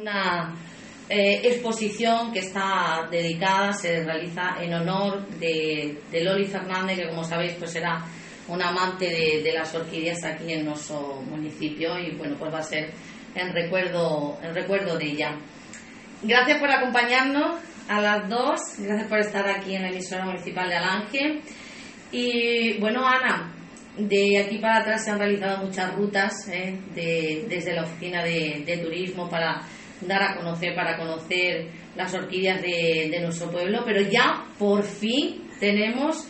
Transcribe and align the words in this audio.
Una 0.00 0.54
eh, 1.08 1.40
exposición 1.44 2.32
que 2.32 2.38
está 2.38 3.06
dedicada, 3.10 3.72
se 3.72 4.02
realiza 4.02 4.56
en 4.60 4.72
honor 4.72 5.28
de, 5.38 5.98
Loli 6.12 6.46
Fernández, 6.46 6.98
que 6.98 7.08
como 7.08 7.24
sabéis 7.24 7.52
pues 7.58 7.74
era 7.76 8.02
un 8.48 8.62
amante 8.62 9.06
de, 9.42 9.52
las 9.52 9.74
orquídeas 9.74 10.24
aquí 10.24 10.52
en 10.54 10.64
nuestro 10.64 11.20
municipio 11.28 11.98
y 11.98 12.16
bueno 12.16 12.36
pues 12.38 12.52
va 12.52 12.60
a 12.60 12.62
ser 12.62 12.90
en 13.34 13.52
recuerdo, 13.52 14.38
en 14.42 14.54
recuerdo 14.54 14.96
de 14.96 15.04
ella. 15.04 15.36
Gracias 16.22 16.58
por 16.58 16.70
acompañarnos 16.70 17.60
a 17.88 18.00
las 18.00 18.28
dos, 18.28 18.60
gracias 18.78 19.08
por 19.08 19.18
estar 19.18 19.46
aquí 19.48 19.74
en 19.74 19.82
la 19.82 19.88
emisora 19.88 20.24
municipal 20.24 20.68
de 20.68 20.76
Alange. 20.76 21.40
Y 22.12 22.78
bueno, 22.78 23.06
Ana, 23.06 23.52
de 23.96 24.38
aquí 24.38 24.58
para 24.58 24.78
atrás 24.78 25.04
se 25.04 25.10
han 25.10 25.18
realizado 25.18 25.66
muchas 25.66 25.94
rutas 25.94 26.48
eh, 26.48 26.78
desde 26.94 27.74
la 27.74 27.82
oficina 27.82 28.22
de, 28.24 28.80
turismo 28.82 29.28
para 29.28 29.60
dar 30.06 30.22
a 30.22 30.36
conocer, 30.36 30.74
para 30.74 30.96
conocer 30.96 31.68
las 31.96 32.12
orquídeas 32.14 32.60
de, 32.62 33.18
nuestro 33.22 33.50
pueblo, 33.50 33.82
pero 33.84 34.00
ya 34.00 34.44
por 34.58 34.82
fin 34.82 35.48
tenemos 35.60 36.28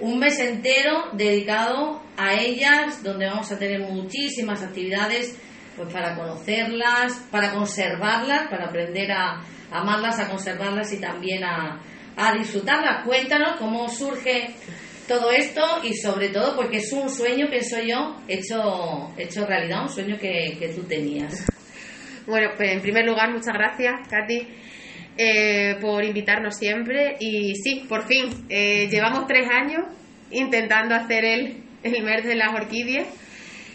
un 0.00 0.18
mes 0.18 0.38
entero 0.38 1.10
dedicado 1.12 2.02
a 2.16 2.34
ellas, 2.34 3.02
donde 3.02 3.26
vamos 3.26 3.50
a 3.50 3.58
tener 3.58 3.80
muchísimas 3.80 4.62
actividades 4.62 5.38
pues 5.76 5.92
para 5.92 6.16
conocerlas, 6.16 7.14
para 7.30 7.52
conservarlas, 7.52 8.48
para 8.48 8.66
aprender 8.66 9.12
a 9.12 9.42
amarlas, 9.70 10.18
a 10.18 10.28
conservarlas 10.28 10.92
y 10.92 11.00
también 11.00 11.44
a, 11.44 11.80
a 12.16 12.32
disfrutarlas. 12.32 13.04
Cuéntanos 13.04 13.56
cómo 13.58 13.88
surge 13.88 14.54
todo 15.06 15.30
esto 15.30 15.62
y 15.84 15.94
sobre 15.94 16.30
todo 16.30 16.56
porque 16.56 16.78
es 16.78 16.92
un 16.92 17.08
sueño, 17.08 17.46
pienso 17.48 17.76
yo, 17.80 18.16
hecho, 18.26 19.12
hecho 19.16 19.46
realidad, 19.46 19.82
un 19.82 19.88
sueño 19.88 20.16
que, 20.18 20.56
que 20.58 20.68
tú 20.68 20.82
tenías. 20.82 21.46
Bueno, 22.26 22.50
pues 22.56 22.72
en 22.72 22.80
primer 22.80 23.04
lugar, 23.04 23.30
muchas 23.30 23.54
gracias, 23.54 24.08
Katy, 24.08 24.46
eh, 25.16 25.76
por 25.80 26.04
invitarnos 26.04 26.56
siempre. 26.56 27.16
Y 27.20 27.54
sí, 27.54 27.84
por 27.88 28.06
fin, 28.06 28.46
eh, 28.48 28.88
llevamos 28.90 29.26
tres 29.26 29.48
años 29.48 29.84
intentando 30.30 30.94
hacer 30.94 31.24
el, 31.24 31.62
el 31.82 32.02
mes 32.02 32.24
de 32.24 32.34
las 32.34 32.52
orquídeas. 32.52 33.06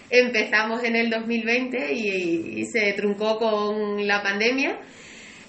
Empezamos 0.09 0.84
en 0.84 0.95
el 0.98 1.09
2020 1.09 1.94
y, 1.94 2.59
y 2.59 2.66
se 2.66 2.94
truncó 2.94 3.38
con 3.38 4.06
la 4.06 4.22
pandemia 4.22 4.78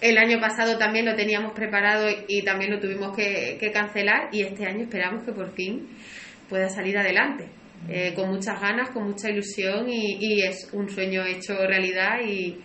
el 0.03 0.19
año 0.19 0.41
pasado 0.41 0.79
también 0.79 1.07
lo 1.07 1.15
teníamos 1.15 1.53
preparado 1.53 2.09
y 2.27 2.43
también 2.43 2.73
lo 2.73 2.81
tuvimos 2.81 3.17
que, 3.17 3.57
cancelar 3.73 4.31
y 4.33 4.43
este 4.43 4.67
año 4.67 4.83
esperamos 4.83 5.23
que 5.23 5.31
por 5.31 5.55
fin 5.55 5.87
pueda 6.49 6.69
salir 6.69 6.99
adelante. 6.99 7.47
Eh, 7.89 8.13
con 8.15 8.29
muchas 8.29 8.61
ganas, 8.61 8.91
con 8.91 9.05
mucha 9.05 9.31
ilusión 9.31 9.89
y, 9.89 10.43
es 10.43 10.69
un 10.73 10.91
sueño 10.91 11.25
hecho 11.25 11.55
realidad 11.55 12.19
y, 12.27 12.59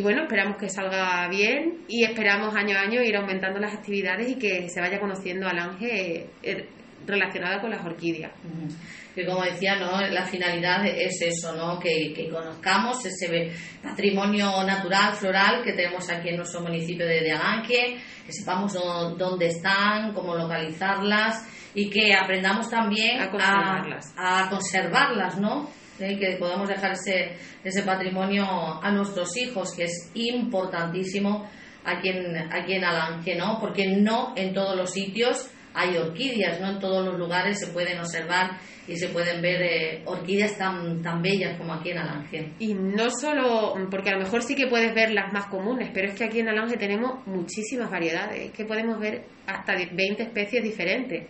bueno, 0.00 0.22
esperamos 0.22 0.56
que 0.58 0.68
salga 0.68 1.28
bien 1.28 1.84
y 1.88 2.04
esperamos 2.04 2.54
año 2.54 2.76
a 2.76 2.80
año 2.80 3.02
ir 3.02 3.16
aumentando 3.16 3.58
las 3.58 3.74
actividades 3.74 4.30
y 4.30 4.36
que 4.36 4.68
se 4.68 4.80
vaya 4.80 5.00
conociendo 5.00 5.46
al 5.48 5.58
ángel 5.58 6.26
eh, 6.42 6.68
relacionada 7.06 7.60
con 7.60 7.70
las 7.70 7.84
orquídeas 7.84 8.32
que 9.16 9.24
como 9.24 9.42
decía, 9.42 9.76
¿no? 9.76 9.98
la 9.98 10.26
finalidad 10.26 10.84
es 10.86 11.22
eso, 11.22 11.54
¿no? 11.56 11.80
que, 11.80 12.12
que 12.14 12.28
conozcamos 12.28 13.02
ese 13.06 13.50
patrimonio 13.82 14.62
natural, 14.62 15.14
floral 15.14 15.64
que 15.64 15.72
tenemos 15.72 16.08
aquí 16.10 16.28
en 16.28 16.36
nuestro 16.36 16.60
municipio 16.60 17.06
de, 17.06 17.22
de 17.22 17.32
que 17.66 18.32
sepamos 18.32 18.74
dónde 19.16 19.46
están, 19.46 20.12
cómo 20.12 20.36
localizarlas 20.36 21.48
y 21.74 21.88
que 21.88 22.14
aprendamos 22.14 22.68
también 22.68 23.18
a 23.18 23.30
conservarlas, 23.30 24.14
a, 24.18 24.50
conservarlas 24.50 25.38
¿no? 25.38 25.70
¿Eh? 25.98 26.18
que 26.18 26.36
podamos 26.38 26.68
dejar 26.68 26.92
ese, 26.92 27.36
ese 27.64 27.82
patrimonio 27.82 28.44
a 28.82 28.90
nuestros 28.90 29.36
hijos, 29.36 29.72
que 29.74 29.84
es 29.84 30.10
importantísimo 30.14 31.48
aquí 31.84 32.08
en, 32.08 32.36
aquí 32.52 32.74
en 32.74 32.84
Alange, 32.84 33.34
¿no? 33.36 33.58
porque 33.60 33.86
no 33.86 34.34
en 34.36 34.52
todos 34.52 34.76
los 34.76 34.90
sitios 34.90 35.50
hay 35.72 35.96
orquídeas, 35.96 36.60
no 36.60 36.70
en 36.70 36.78
todos 36.78 37.04
los 37.04 37.18
lugares 37.18 37.60
se 37.60 37.68
pueden 37.68 37.98
observar 38.00 38.58
y 38.88 38.96
se 38.96 39.08
pueden 39.08 39.42
ver 39.42 39.62
eh, 39.62 40.02
orquídeas 40.06 40.56
tan, 40.56 41.02
tan 41.02 41.20
bellas 41.20 41.58
como 41.58 41.74
aquí 41.74 41.90
en 41.90 41.98
Alange. 41.98 42.52
Y 42.58 42.74
no 42.74 43.10
solo, 43.10 43.74
porque 43.90 44.10
a 44.10 44.14
lo 44.14 44.20
mejor 44.20 44.42
sí 44.42 44.54
que 44.54 44.68
puedes 44.68 44.94
ver 44.94 45.10
las 45.10 45.32
más 45.32 45.46
comunes, 45.46 45.90
pero 45.92 46.08
es 46.08 46.14
que 46.14 46.24
aquí 46.24 46.40
en 46.40 46.48
Alange 46.48 46.76
tenemos 46.76 47.26
muchísimas 47.26 47.90
variedades, 47.90 48.46
es 48.46 48.52
que 48.52 48.64
podemos 48.64 48.98
ver 48.98 49.24
hasta 49.46 49.74
20 49.74 50.22
especies 50.22 50.62
diferentes. 50.62 51.26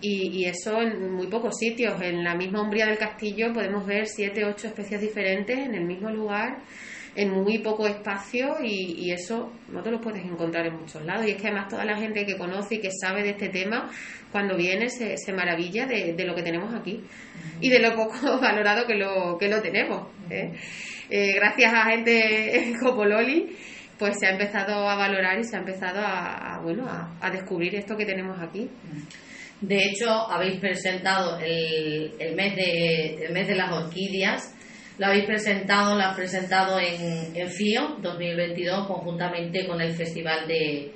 Y, 0.00 0.42
y, 0.42 0.44
eso 0.46 0.80
en 0.80 1.12
muy 1.12 1.26
pocos 1.26 1.58
sitios. 1.58 2.00
En 2.00 2.24
la 2.24 2.34
misma 2.34 2.62
umbría 2.62 2.86
del 2.86 2.98
castillo 2.98 3.52
podemos 3.52 3.86
ver 3.86 4.06
7, 4.06 4.44
8 4.44 4.68
especies 4.68 5.00
diferentes 5.00 5.58
en 5.58 5.74
el 5.74 5.84
mismo 5.84 6.10
lugar 6.10 6.62
en 7.14 7.30
muy 7.30 7.58
poco 7.58 7.86
espacio 7.86 8.56
y, 8.62 9.10
eso 9.10 9.52
no 9.68 9.82
te 9.82 9.90
lo 9.90 10.00
puedes 10.00 10.24
encontrar 10.24 10.66
en 10.66 10.76
muchos 10.76 11.04
lados. 11.04 11.26
Y 11.26 11.32
es 11.32 11.36
que 11.36 11.48
además 11.48 11.68
toda 11.68 11.84
la 11.84 11.96
gente 11.96 12.24
que 12.24 12.36
conoce 12.36 12.76
y 12.76 12.80
que 12.80 12.90
sabe 12.90 13.22
de 13.22 13.30
este 13.30 13.48
tema, 13.48 13.90
cuando 14.30 14.56
viene 14.56 14.88
se, 14.88 15.16
se 15.16 15.32
maravilla 15.32 15.86
de, 15.86 16.24
lo 16.24 16.34
que 16.34 16.42
tenemos 16.42 16.72
aquí 16.74 17.02
y 17.60 17.68
de 17.68 17.80
lo 17.80 17.94
poco 17.94 18.14
valorado 18.40 18.86
que 18.86 18.94
lo, 18.94 19.36
que 19.38 19.48
lo 19.48 19.60
tenemos. 19.60 20.08
¿eh? 20.30 20.52
Eh, 21.10 21.34
gracias 21.34 21.72
a 21.74 21.90
gente 21.90 22.74
como 22.80 23.04
Loli, 23.04 23.56
pues 23.98 24.18
se 24.18 24.26
ha 24.26 24.30
empezado 24.30 24.88
a 24.88 24.96
valorar 24.96 25.38
y 25.38 25.44
se 25.44 25.56
ha 25.56 25.58
empezado 25.58 26.00
a, 26.02 26.60
bueno, 26.62 26.86
a, 26.88 27.30
descubrir 27.30 27.74
esto 27.74 27.96
que 27.96 28.06
tenemos 28.06 28.40
aquí. 28.40 28.70
De 29.60 29.76
hecho, 29.76 30.10
habéis 30.10 30.58
presentado 30.58 31.38
el, 31.38 32.12
el, 32.18 32.34
mes, 32.34 32.56
de, 32.56 33.26
el 33.26 33.32
mes 33.32 33.46
de 33.46 33.54
las 33.54 33.72
orquídeas 33.72 34.54
lo 35.00 35.06
habéis 35.06 35.24
presentado, 35.24 35.96
lo 35.96 36.02
has 36.02 36.14
presentado 36.14 36.78
en, 36.78 37.34
en 37.34 37.48
FIO 37.48 37.96
2022 38.02 38.86
conjuntamente 38.86 39.66
con 39.66 39.80
el 39.80 39.94
Festival 39.94 40.46
de, 40.46 40.92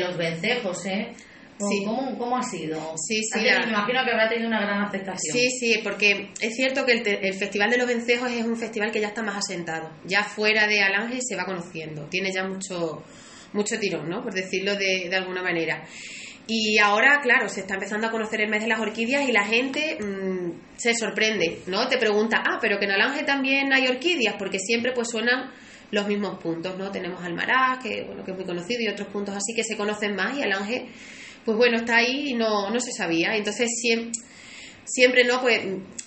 los 0.00 0.18
Vencejos, 0.18 0.84
¿eh? 0.84 1.14
¿Cómo, 1.58 2.36
ha 2.36 2.42
sido? 2.42 2.92
Sí, 2.98 3.22
sí. 3.22 3.40
Me 3.40 3.70
imagino 3.70 4.04
que 4.04 4.10
habrá 4.10 4.28
tenido 4.28 4.48
una 4.48 4.60
gran 4.60 4.82
aceptación. 4.82 5.34
Sí, 5.34 5.48
sí, 5.58 5.80
porque 5.82 6.28
es 6.38 6.56
cierto 6.56 6.84
que 6.84 6.92
el, 6.92 7.34
Festival 7.34 7.70
de 7.70 7.78
los 7.78 7.86
Vencejos 7.86 8.30
es 8.30 8.44
un 8.44 8.58
festival 8.58 8.92
que 8.92 9.00
ya 9.00 9.08
está 9.08 9.22
más 9.22 9.38
asentado. 9.38 9.90
Ya 10.04 10.24
fuera 10.24 10.66
de 10.66 10.82
Alange 10.82 11.20
se 11.22 11.34
va 11.34 11.46
conociendo. 11.46 12.04
Tiene 12.10 12.30
ya 12.30 12.44
mucho, 12.44 13.02
mucho 13.54 13.78
tirón, 13.80 14.10
¿no? 14.10 14.22
Por 14.22 14.34
decirlo 14.34 14.76
de, 14.76 15.08
de 15.08 15.16
alguna 15.16 15.42
manera. 15.42 15.86
Y 16.50 16.78
ahora, 16.78 17.20
claro, 17.20 17.46
se 17.50 17.60
está 17.60 17.74
empezando 17.74 18.06
a 18.06 18.10
conocer 18.10 18.40
el 18.40 18.48
mes 18.48 18.62
de 18.62 18.68
las 18.68 18.80
orquídeas 18.80 19.28
y 19.28 19.32
la 19.32 19.44
gente 19.44 19.98
mm, 20.00 20.78
se 20.78 20.94
sorprende, 20.94 21.60
¿no? 21.66 21.88
Te 21.88 21.98
pregunta, 21.98 22.42
ah, 22.42 22.56
pero 22.58 22.78
que 22.78 22.86
en 22.86 22.92
Alange 22.92 23.22
también 23.22 23.70
hay 23.70 23.86
orquídeas, 23.86 24.36
porque 24.38 24.58
siempre 24.58 24.92
pues 24.92 25.08
suenan 25.10 25.50
los 25.90 26.08
mismos 26.08 26.38
puntos, 26.42 26.78
¿no? 26.78 26.90
Tenemos 26.90 27.22
Almaraz, 27.22 27.82
que, 27.82 28.02
bueno, 28.02 28.24
que 28.24 28.30
es 28.30 28.36
muy 28.38 28.46
conocido, 28.46 28.80
y 28.80 28.88
otros 28.88 29.08
puntos 29.08 29.36
así 29.36 29.52
que 29.54 29.62
se 29.62 29.76
conocen 29.76 30.16
más, 30.16 30.38
y 30.38 30.42
Alange, 30.42 30.86
pues 31.44 31.58
bueno, 31.58 31.76
está 31.76 31.96
ahí 31.96 32.30
y 32.30 32.34
no, 32.34 32.70
no 32.70 32.80
se 32.80 32.92
sabía. 32.92 33.36
Entonces, 33.36 33.68
siempre, 33.78 34.12
siempre, 34.86 35.24
¿no? 35.24 35.42
Pues 35.42 35.60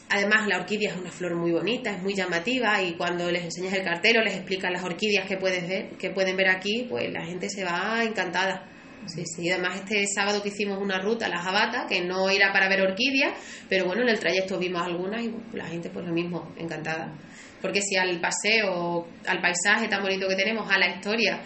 además 0.09 0.47
la 0.47 0.57
orquídea 0.57 0.89
es 0.89 0.97
una 0.97 1.11
flor 1.11 1.35
muy 1.35 1.51
bonita, 1.51 1.91
es 1.91 2.01
muy 2.01 2.15
llamativa, 2.15 2.81
y 2.81 2.93
cuando 2.93 3.29
les 3.29 3.43
enseñas 3.43 3.73
el 3.73 3.83
cartero, 3.83 4.23
les 4.23 4.33
explicas 4.37 4.71
las 4.71 4.83
orquídeas 4.83 5.27
que, 5.27 5.37
puedes 5.37 5.67
ver, 5.67 5.89
que 5.99 6.09
pueden 6.09 6.35
ver 6.35 6.49
aquí, 6.49 6.87
pues 6.89 7.11
la 7.11 7.23
gente 7.23 7.47
se 7.47 7.63
va 7.63 8.03
encantada. 8.03 8.70
Sí, 9.07 9.23
sí, 9.25 9.49
además 9.49 9.77
este 9.77 10.05
sábado 10.07 10.41
que 10.43 10.49
hicimos 10.49 10.77
una 10.79 10.99
ruta 10.99 11.25
a 11.25 11.29
la 11.29 11.41
Jabata, 11.41 11.85
que 11.87 12.01
no 12.01 12.29
era 12.29 12.53
para 12.53 12.69
ver 12.69 12.81
orquídeas, 12.81 13.33
pero 13.67 13.85
bueno, 13.85 14.03
en 14.03 14.09
el 14.09 14.19
trayecto 14.19 14.59
vimos 14.59 14.81
algunas 14.81 15.23
y 15.23 15.33
la 15.53 15.65
gente 15.65 15.89
pues 15.89 16.05
lo 16.05 16.13
mismo, 16.13 16.53
encantada. 16.57 17.13
Porque 17.61 17.81
si 17.81 17.95
al 17.95 18.19
paseo, 18.19 19.07
al 19.27 19.41
paisaje 19.41 19.87
tan 19.87 20.01
bonito 20.01 20.27
que 20.27 20.35
tenemos, 20.35 20.69
a 20.71 20.77
la 20.77 20.95
historia 20.95 21.41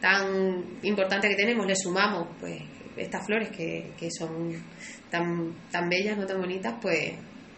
tan 0.00 0.78
importante 0.82 1.28
que 1.28 1.36
tenemos, 1.36 1.66
le 1.66 1.76
sumamos 1.76 2.28
pues 2.40 2.60
estas 2.96 3.24
flores 3.24 3.50
que, 3.50 3.92
que 3.96 4.08
son 4.10 4.52
tan, 5.10 5.54
tan 5.70 5.88
bellas, 5.88 6.16
no 6.16 6.26
tan 6.26 6.40
bonitas, 6.40 6.74
pues 6.80 7.12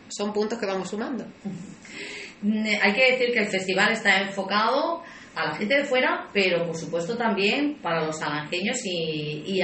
son 0.09 0.33
puntos 0.33 0.59
que 0.59 0.67
vamos 0.67 0.89
sumando. 0.89 1.25
Hay 2.83 2.93
que 2.93 3.13
decir 3.13 3.33
que 3.33 3.41
el 3.41 3.49
festival 3.49 3.93
está 3.93 4.21
enfocado 4.21 5.03
a 5.35 5.47
la 5.47 5.55
gente 5.55 5.77
de 5.77 5.85
fuera, 5.85 6.29
pero 6.33 6.65
por 6.65 6.77
supuesto 6.77 7.17
también 7.17 7.79
para 7.83 8.05
los 8.05 8.21
alangeños 8.23 8.79
y, 8.85 9.43
y 9.47 9.61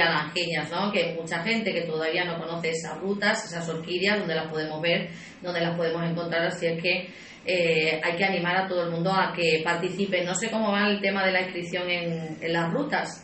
¿no? 0.69 0.91
Que 0.91 1.15
mucha 1.17 1.41
gente 1.43 1.73
que 1.73 1.81
todavía 1.81 2.25
no 2.25 2.37
conoce 2.37 2.71
esas 2.71 2.99
rutas, 2.99 3.45
esas 3.45 3.67
orquídeas, 3.69 4.19
donde 4.19 4.35
las 4.35 4.49
podemos 4.51 4.81
ver, 4.81 5.09
donde 5.41 5.61
las 5.61 5.77
podemos 5.77 6.03
encontrar, 6.09 6.47
así 6.47 6.65
es 6.65 6.81
que 6.81 7.09
eh, 7.45 7.99
hay 8.03 8.15
que 8.15 8.23
animar 8.23 8.55
a 8.55 8.67
todo 8.67 8.83
el 8.83 8.91
mundo 8.91 9.11
a 9.11 9.33
que 9.33 9.61
participe. 9.63 10.23
No 10.23 10.35
sé 10.35 10.49
cómo 10.49 10.71
va 10.71 10.87
el 10.87 11.01
tema 11.01 11.25
de 11.25 11.31
la 11.31 11.41
inscripción 11.41 11.89
en, 11.89 12.37
en 12.41 12.53
las 12.53 12.71
rutas. 12.71 13.23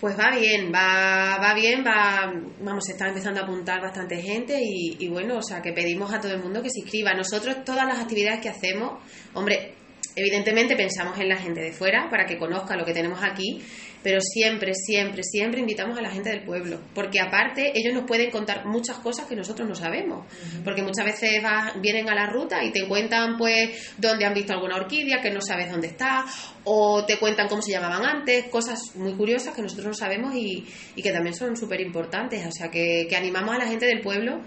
Pues 0.00 0.18
va 0.18 0.34
bien, 0.34 0.72
va, 0.72 1.36
va 1.38 1.52
bien, 1.52 1.84
va, 1.84 2.32
vamos, 2.62 2.86
se 2.86 2.92
está 2.92 3.08
empezando 3.08 3.40
a 3.40 3.42
apuntar 3.42 3.82
bastante 3.82 4.22
gente 4.22 4.58
y, 4.58 4.96
y 4.98 5.08
bueno, 5.10 5.36
o 5.36 5.42
sea, 5.42 5.60
que 5.60 5.74
pedimos 5.74 6.10
a 6.14 6.18
todo 6.18 6.32
el 6.32 6.42
mundo 6.42 6.62
que 6.62 6.70
se 6.70 6.80
inscriba. 6.80 7.12
Nosotros 7.12 7.64
todas 7.66 7.86
las 7.86 8.00
actividades 8.00 8.40
que 8.40 8.48
hacemos, 8.48 9.02
hombre, 9.34 9.74
Evidentemente 10.20 10.76
pensamos 10.76 11.18
en 11.18 11.30
la 11.30 11.36
gente 11.36 11.62
de 11.62 11.72
fuera 11.72 12.10
para 12.10 12.26
que 12.26 12.36
conozca 12.36 12.76
lo 12.76 12.84
que 12.84 12.92
tenemos 12.92 13.22
aquí, 13.22 13.62
pero 14.02 14.20
siempre, 14.20 14.74
siempre, 14.74 15.22
siempre 15.22 15.60
invitamos 15.60 15.96
a 15.96 16.02
la 16.02 16.10
gente 16.10 16.28
del 16.28 16.44
pueblo, 16.44 16.78
porque 16.94 17.20
aparte 17.20 17.72
ellos 17.74 17.94
nos 17.94 18.04
pueden 18.04 18.30
contar 18.30 18.66
muchas 18.66 18.98
cosas 18.98 19.26
que 19.26 19.34
nosotros 19.34 19.66
no 19.66 19.74
sabemos, 19.74 20.26
porque 20.62 20.82
muchas 20.82 21.06
veces 21.06 21.42
vienen 21.80 22.10
a 22.10 22.14
la 22.14 22.26
ruta 22.26 22.62
y 22.62 22.70
te 22.70 22.86
cuentan 22.86 23.38
pues 23.38 23.94
dónde 23.96 24.26
han 24.26 24.34
visto 24.34 24.52
alguna 24.52 24.76
orquídea, 24.76 25.22
que 25.22 25.30
no 25.30 25.40
sabes 25.40 25.70
dónde 25.70 25.86
está, 25.86 26.26
o 26.64 27.06
te 27.06 27.18
cuentan 27.18 27.48
cómo 27.48 27.62
se 27.62 27.72
llamaban 27.72 28.04
antes, 28.04 28.44
cosas 28.48 28.94
muy 28.96 29.14
curiosas 29.14 29.54
que 29.54 29.62
nosotros 29.62 29.86
no 29.86 29.94
sabemos 29.94 30.34
y, 30.34 30.66
y 30.96 31.02
que 31.02 31.12
también 31.12 31.34
son 31.34 31.56
súper 31.56 31.80
importantes, 31.80 32.46
o 32.46 32.52
sea 32.52 32.70
que, 32.70 33.06
que 33.08 33.16
animamos 33.16 33.54
a 33.54 33.58
la 33.58 33.66
gente 33.66 33.86
del 33.86 34.02
pueblo 34.02 34.42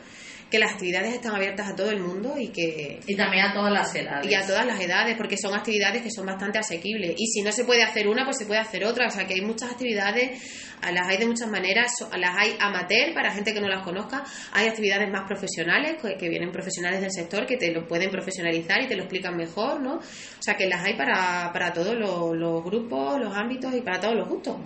que 0.54 0.60
las 0.60 0.74
actividades 0.74 1.16
están 1.16 1.34
abiertas 1.34 1.68
a 1.68 1.76
todo 1.76 1.90
el 1.90 2.00
mundo 2.00 2.36
y 2.38 2.50
que... 2.50 3.00
Y 3.08 3.16
también 3.16 3.46
a 3.46 3.54
todas 3.54 3.74
las 3.74 3.96
edades. 3.96 4.32
Y 4.32 4.36
a 4.36 4.46
todas 4.46 4.64
las 4.68 4.80
edades, 4.80 5.18
porque 5.18 5.36
son 5.36 5.56
actividades 5.56 6.04
que 6.04 6.12
son 6.12 6.28
bastante 6.28 6.60
asequibles. 6.60 7.16
Y 7.18 7.26
si 7.26 7.42
no 7.42 7.52
se 7.52 7.66
puede 7.66 7.82
hacer 7.82 8.08
una, 8.08 8.24
pues 8.24 8.38
se 8.38 8.46
puede 8.46 8.60
hacer 8.60 8.86
otra. 8.86 9.08
O 9.08 9.10
sea, 9.10 9.26
que 9.26 9.34
hay 9.34 9.42
muchas 9.42 9.72
actividades, 9.72 10.40
las 10.80 11.08
hay 11.08 11.18
de 11.18 11.26
muchas 11.26 11.50
maneras, 11.50 11.92
las 12.16 12.38
hay 12.38 12.56
amateur 12.60 13.16
para 13.16 13.32
gente 13.32 13.52
que 13.52 13.62
no 13.62 13.68
las 13.68 13.84
conozca, 13.84 14.24
hay 14.52 14.68
actividades 14.68 15.10
más 15.10 15.24
profesionales, 15.26 15.96
que 16.00 16.30
vienen 16.30 16.52
profesionales 16.52 17.02
del 17.02 17.12
sector 17.12 17.48
que 17.48 17.58
te 17.58 17.72
lo 17.72 17.88
pueden 17.88 18.12
profesionalizar 18.12 18.80
y 18.84 18.88
te 18.88 18.96
lo 18.96 19.06
explican 19.06 19.36
mejor, 19.36 19.82
¿no? 19.82 19.96
O 19.96 20.42
sea, 20.42 20.56
que 20.56 20.68
las 20.68 20.86
hay 20.86 20.96
para, 20.96 21.52
para 21.52 21.74
todos 21.74 21.96
los, 21.96 22.38
los 22.38 22.64
grupos, 22.64 23.20
los 23.20 23.36
ámbitos 23.36 23.74
y 23.74 23.82
para 23.82 24.00
todos 24.00 24.14
los 24.14 24.30
gustos. 24.30 24.58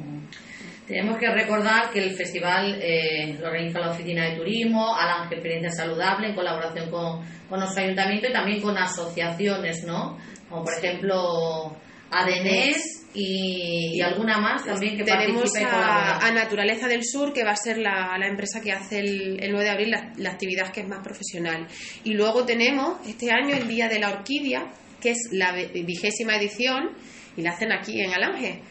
Tenemos 0.87 1.17
que 1.17 1.29
recordar 1.29 1.91
que 1.91 1.99
el 1.99 2.15
festival 2.15 2.79
eh, 2.81 3.37
lo 3.41 3.47
organiza 3.47 3.79
la 3.79 3.91
Oficina 3.91 4.23
de 4.29 4.37
Turismo, 4.37 4.95
Alange 4.95 5.35
Experiencia 5.35 5.69
Saludable, 5.69 6.29
en 6.29 6.35
colaboración 6.35 6.89
con, 6.89 7.25
con 7.49 7.59
nuestro 7.59 7.83
ayuntamiento 7.83 8.29
y 8.29 8.31
también 8.31 8.61
con 8.61 8.77
asociaciones, 8.77 9.83
¿no? 9.83 10.17
Como 10.47 10.63
por 10.63 10.73
ejemplo 10.73 11.75
ADENES 12.09 13.09
y, 13.13 13.99
alguna 13.99 14.37
más 14.37 14.63
también 14.63 14.95
que 14.95 15.03
Tenemos 15.03 15.51
a, 15.57 16.25
a, 16.25 16.31
Naturaleza 16.31 16.87
del 16.87 17.03
Sur, 17.03 17.33
que 17.33 17.43
va 17.43 17.51
a 17.51 17.57
ser 17.57 17.79
la, 17.79 18.17
la 18.17 18.27
empresa 18.27 18.61
que 18.61 18.71
hace 18.71 18.99
el, 18.99 19.43
el 19.43 19.51
9 19.51 19.65
de 19.65 19.69
abril 19.69 19.91
la, 19.91 20.13
la, 20.15 20.29
actividad 20.31 20.71
que 20.71 20.81
es 20.81 20.87
más 20.87 20.99
profesional. 21.03 21.67
Y 22.05 22.13
luego 22.13 22.45
tenemos 22.45 23.05
este 23.05 23.29
año 23.31 23.53
el 23.55 23.67
Día 23.67 23.89
de 23.89 23.99
la 23.99 24.11
Orquídea, 24.11 24.71
que 25.01 25.11
es 25.11 25.29
la 25.31 25.51
vigésima 25.51 26.37
edición, 26.37 26.91
y 27.35 27.41
la 27.41 27.51
hacen 27.51 27.73
aquí 27.73 27.99
en 27.99 28.13
Alange. 28.13 28.61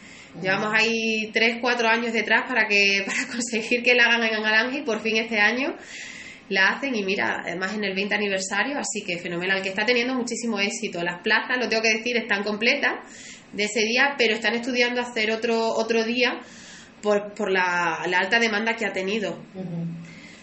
Llevamos 0.43 0.73
ahí 0.75 1.31
3, 1.33 1.59
4 1.61 1.89
años 1.89 2.13
detrás 2.13 2.45
para, 2.49 2.67
que, 2.67 3.03
para 3.07 3.27
conseguir 3.27 3.83
que 3.83 3.95
la 3.95 4.05
hagan 4.05 4.23
en 4.23 4.35
Alange 4.35 4.79
y 4.79 4.83
por 4.83 5.01
fin 5.01 5.17
este 5.17 5.41
año 5.41 5.75
la 6.49 6.69
hacen 6.69 6.95
y 6.95 7.05
mira, 7.05 7.43
además 7.45 7.75
en 7.75 7.85
el 7.85 7.95
20 7.95 8.15
aniversario, 8.15 8.79
así 8.79 9.03
que 9.05 9.19
fenomenal, 9.19 9.63
que 9.63 9.71
está 9.71 9.85
teniendo 9.85 10.15
muchísimo 10.15 10.61
éxito. 10.61 11.03
Las 11.03 11.21
plazas, 11.23 11.59
lo 11.59 11.69
tengo 11.69 11.83
que 11.83 11.97
decir, 11.97 12.17
están 12.17 12.45
completas 12.45 12.95
de 13.53 13.65
ese 13.65 13.81
día, 13.81 14.15
pero 14.17 14.35
están 14.35 14.55
estudiando 14.55 15.01
hacer 15.01 15.33
otro, 15.33 15.59
otro 15.71 16.05
día 16.05 16.41
por, 17.03 17.35
por 17.35 17.51
la, 17.51 18.05
la 18.09 18.19
alta 18.19 18.39
demanda 18.39 18.77
que 18.77 18.87
ha 18.87 18.93
tenido. 18.93 19.43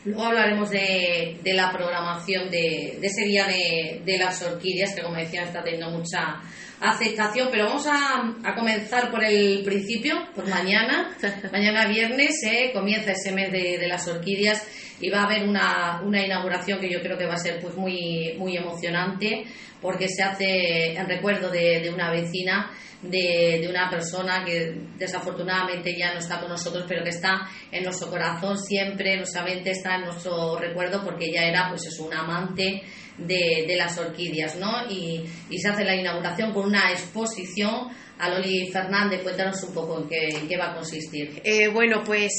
Luego 0.05 0.23
hablaremos 0.23 0.69
de, 0.69 1.39
de 1.41 1.53
la 1.53 1.71
programación 1.71 2.49
de, 2.49 2.97
de 2.99 3.07
ese 3.07 3.23
día 3.23 3.47
de, 3.47 4.01
de, 4.05 4.17
las 4.17 4.41
orquídeas, 4.41 4.93
que 4.93 5.01
como 5.01 5.15
decía 5.15 5.43
está 5.43 5.63
teniendo 5.63 5.89
mucha 5.91 6.41
aceptación, 6.79 7.49
pero 7.51 7.65
vamos 7.65 7.87
a, 7.87 8.33
a 8.43 8.55
comenzar 8.55 9.09
por 9.09 9.23
el 9.23 9.63
principio, 9.63 10.15
por 10.35 10.47
mañana. 10.47 11.15
mañana 11.51 11.87
viernes 11.87 12.43
eh, 12.43 12.71
comienza 12.73 13.11
ese 13.11 13.31
mes 13.31 13.51
de, 13.51 13.77
de, 13.77 13.87
las 13.87 14.07
orquídeas 14.07 14.65
y 14.99 15.09
va 15.09 15.21
a 15.21 15.25
haber 15.25 15.47
una, 15.47 16.01
una 16.03 16.25
inauguración 16.25 16.79
que 16.79 16.91
yo 16.91 17.01
creo 17.01 17.17
que 17.17 17.25
va 17.25 17.35
a 17.35 17.37
ser 17.37 17.59
pues 17.61 17.75
muy, 17.75 18.35
muy 18.37 18.57
emocionante 18.57 19.45
porque 19.81 20.07
se 20.07 20.23
hace 20.23 20.93
en 20.93 21.07
recuerdo 21.07 21.49
de, 21.49 21.81
de 21.81 21.89
una 21.89 22.09
vecina 22.11 22.71
de, 23.01 23.59
de, 23.61 23.67
una 23.69 23.89
persona 23.89 24.45
que 24.45 24.73
desafortunadamente 24.97 25.93
ya 25.97 26.13
no 26.13 26.19
está 26.19 26.39
con 26.39 26.49
nosotros, 26.49 26.85
pero 26.87 27.03
que 27.03 27.09
está 27.09 27.49
en 27.69 27.83
nuestro 27.83 28.09
corazón 28.09 28.57
siempre, 28.57 29.17
nuestra 29.17 29.43
mente 29.43 29.71
está 29.71 29.95
en 29.95 30.05
nuestro 30.05 30.57
recuerdo 30.57 31.03
porque 31.03 31.25
ella 31.25 31.43
era 31.43 31.67
pues 31.69 31.85
es 31.85 31.99
un 31.99 32.13
amante 32.13 32.81
de, 33.17 33.65
de 33.67 33.75
las 33.75 33.97
orquídeas, 33.97 34.55
¿no? 34.57 34.89
Y, 34.89 35.23
y, 35.49 35.57
se 35.59 35.69
hace 35.69 35.83
la 35.83 35.95
inauguración 35.95 36.53
con 36.53 36.67
una 36.67 36.91
exposición. 36.91 37.89
A 38.19 38.29
Loli 38.29 38.69
Fernández, 38.71 39.23
cuéntanos 39.23 39.61
un 39.63 39.73
poco 39.73 39.99
en 39.99 40.07
qué, 40.07 40.29
qué 40.47 40.55
va 40.55 40.71
a 40.71 40.75
consistir. 40.75 41.41
Eh, 41.43 41.67
bueno, 41.67 42.03
pues 42.05 42.31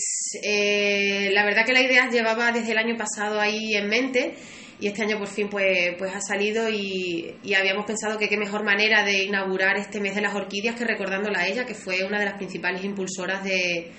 eh, 0.42 1.30
la 1.32 1.44
verdad 1.44 1.66
que 1.66 1.72
la 1.72 1.82
idea 1.82 2.08
llevaba 2.08 2.52
desde 2.52 2.72
el 2.72 2.78
año 2.78 2.96
pasado 2.96 3.40
ahí 3.40 3.74
en 3.74 3.88
mente 3.88 4.34
y 4.80 4.86
este 4.86 5.02
año 5.02 5.18
por 5.18 5.26
fin 5.26 5.48
pues, 5.48 5.94
pues 5.98 6.14
ha 6.14 6.20
salido 6.20 6.70
y, 6.70 7.34
y, 7.42 7.54
habíamos 7.54 7.84
pensado 7.86 8.18
que 8.18 8.28
qué 8.28 8.36
mejor 8.36 8.64
manera 8.64 9.04
de 9.04 9.24
inaugurar 9.24 9.76
este 9.76 10.00
mes 10.00 10.14
de 10.14 10.22
las 10.22 10.34
orquídeas 10.34 10.76
que 10.76 10.84
recordándola 10.84 11.40
a 11.40 11.48
ella, 11.48 11.66
que 11.66 11.74
fue 11.74 12.04
una 12.04 12.20
de 12.20 12.26
las 12.26 12.34
principales 12.34 12.84
impulsoras 12.84 13.42
de, 13.42 13.90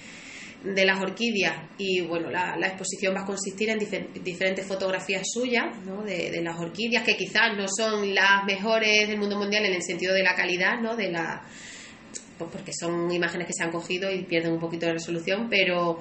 de 0.74 0.86
las 0.86 1.00
orquídeas. 1.00 1.56
Y 1.78 2.02
bueno, 2.02 2.30
la, 2.30 2.58
la 2.58 2.68
exposición 2.68 3.16
va 3.16 3.22
a 3.22 3.26
consistir 3.26 3.70
en 3.70 3.80
difer 3.80 4.12
diferentes 4.24 4.66
fotografías 4.66 5.24
suyas 5.32 5.78
¿no? 5.86 6.04
de, 6.04 6.32
de, 6.32 6.42
las 6.42 6.60
orquídeas, 6.60 7.04
que 7.04 7.16
quizás 7.16 7.56
no 7.56 7.66
son 7.68 8.14
las 8.14 8.44
mejores 8.46 9.08
del 9.08 9.20
mundo 9.20 9.38
mundial 9.38 9.66
en 9.66 9.74
el 9.74 9.84
sentido 9.84 10.14
de 10.14 10.24
la 10.24 10.36
calidad, 10.36 10.80
¿no? 10.82 10.96
de 10.96 11.12
la 11.12 11.44
pues 12.38 12.50
porque 12.52 12.72
son 12.78 13.12
imágenes 13.12 13.48
que 13.48 13.54
se 13.54 13.64
han 13.64 13.72
cogido 13.72 14.12
y 14.12 14.24
pierden 14.24 14.54
un 14.54 14.60
poquito 14.60 14.86
de 14.86 14.94
resolución, 14.94 15.48
pero 15.50 16.00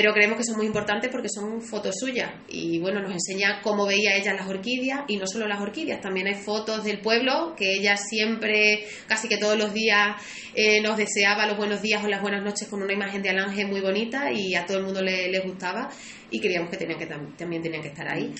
pero 0.00 0.12
creemos 0.12 0.38
que 0.38 0.44
son 0.44 0.58
muy 0.58 0.66
importantes 0.66 1.10
porque 1.10 1.28
son 1.28 1.60
fotos 1.60 1.96
suyas 1.98 2.30
y 2.48 2.78
bueno, 2.78 3.00
nos 3.00 3.10
enseña 3.10 3.60
cómo 3.62 3.84
veía 3.84 4.14
ella 4.14 4.32
las 4.32 4.46
orquídeas 4.46 5.00
y 5.08 5.16
no 5.16 5.26
solo 5.26 5.48
las 5.48 5.60
orquídeas, 5.60 6.00
también 6.00 6.28
hay 6.28 6.34
fotos 6.34 6.84
del 6.84 7.00
pueblo 7.00 7.56
que 7.56 7.74
ella 7.74 7.96
siempre, 7.96 8.86
casi 9.08 9.26
que 9.26 9.38
todos 9.38 9.58
los 9.58 9.74
días 9.74 10.14
eh, 10.54 10.80
nos 10.82 10.98
deseaba 10.98 11.46
los 11.46 11.56
buenos 11.56 11.82
días 11.82 12.04
o 12.04 12.06
las 12.06 12.22
buenas 12.22 12.44
noches 12.44 12.68
con 12.68 12.80
una 12.80 12.92
imagen 12.92 13.22
de 13.22 13.30
Alange 13.30 13.66
muy 13.66 13.80
bonita 13.80 14.30
y 14.30 14.54
a 14.54 14.66
todo 14.66 14.78
el 14.78 14.84
mundo 14.84 15.02
le, 15.02 15.32
le 15.32 15.40
gustaba 15.40 15.90
y 16.30 16.38
creíamos 16.38 16.70
que 16.70 16.76
tenían 16.76 16.98
que 17.00 17.06
también 17.06 17.60
tenían 17.60 17.82
que 17.82 17.88
estar 17.88 18.06
ahí. 18.08 18.32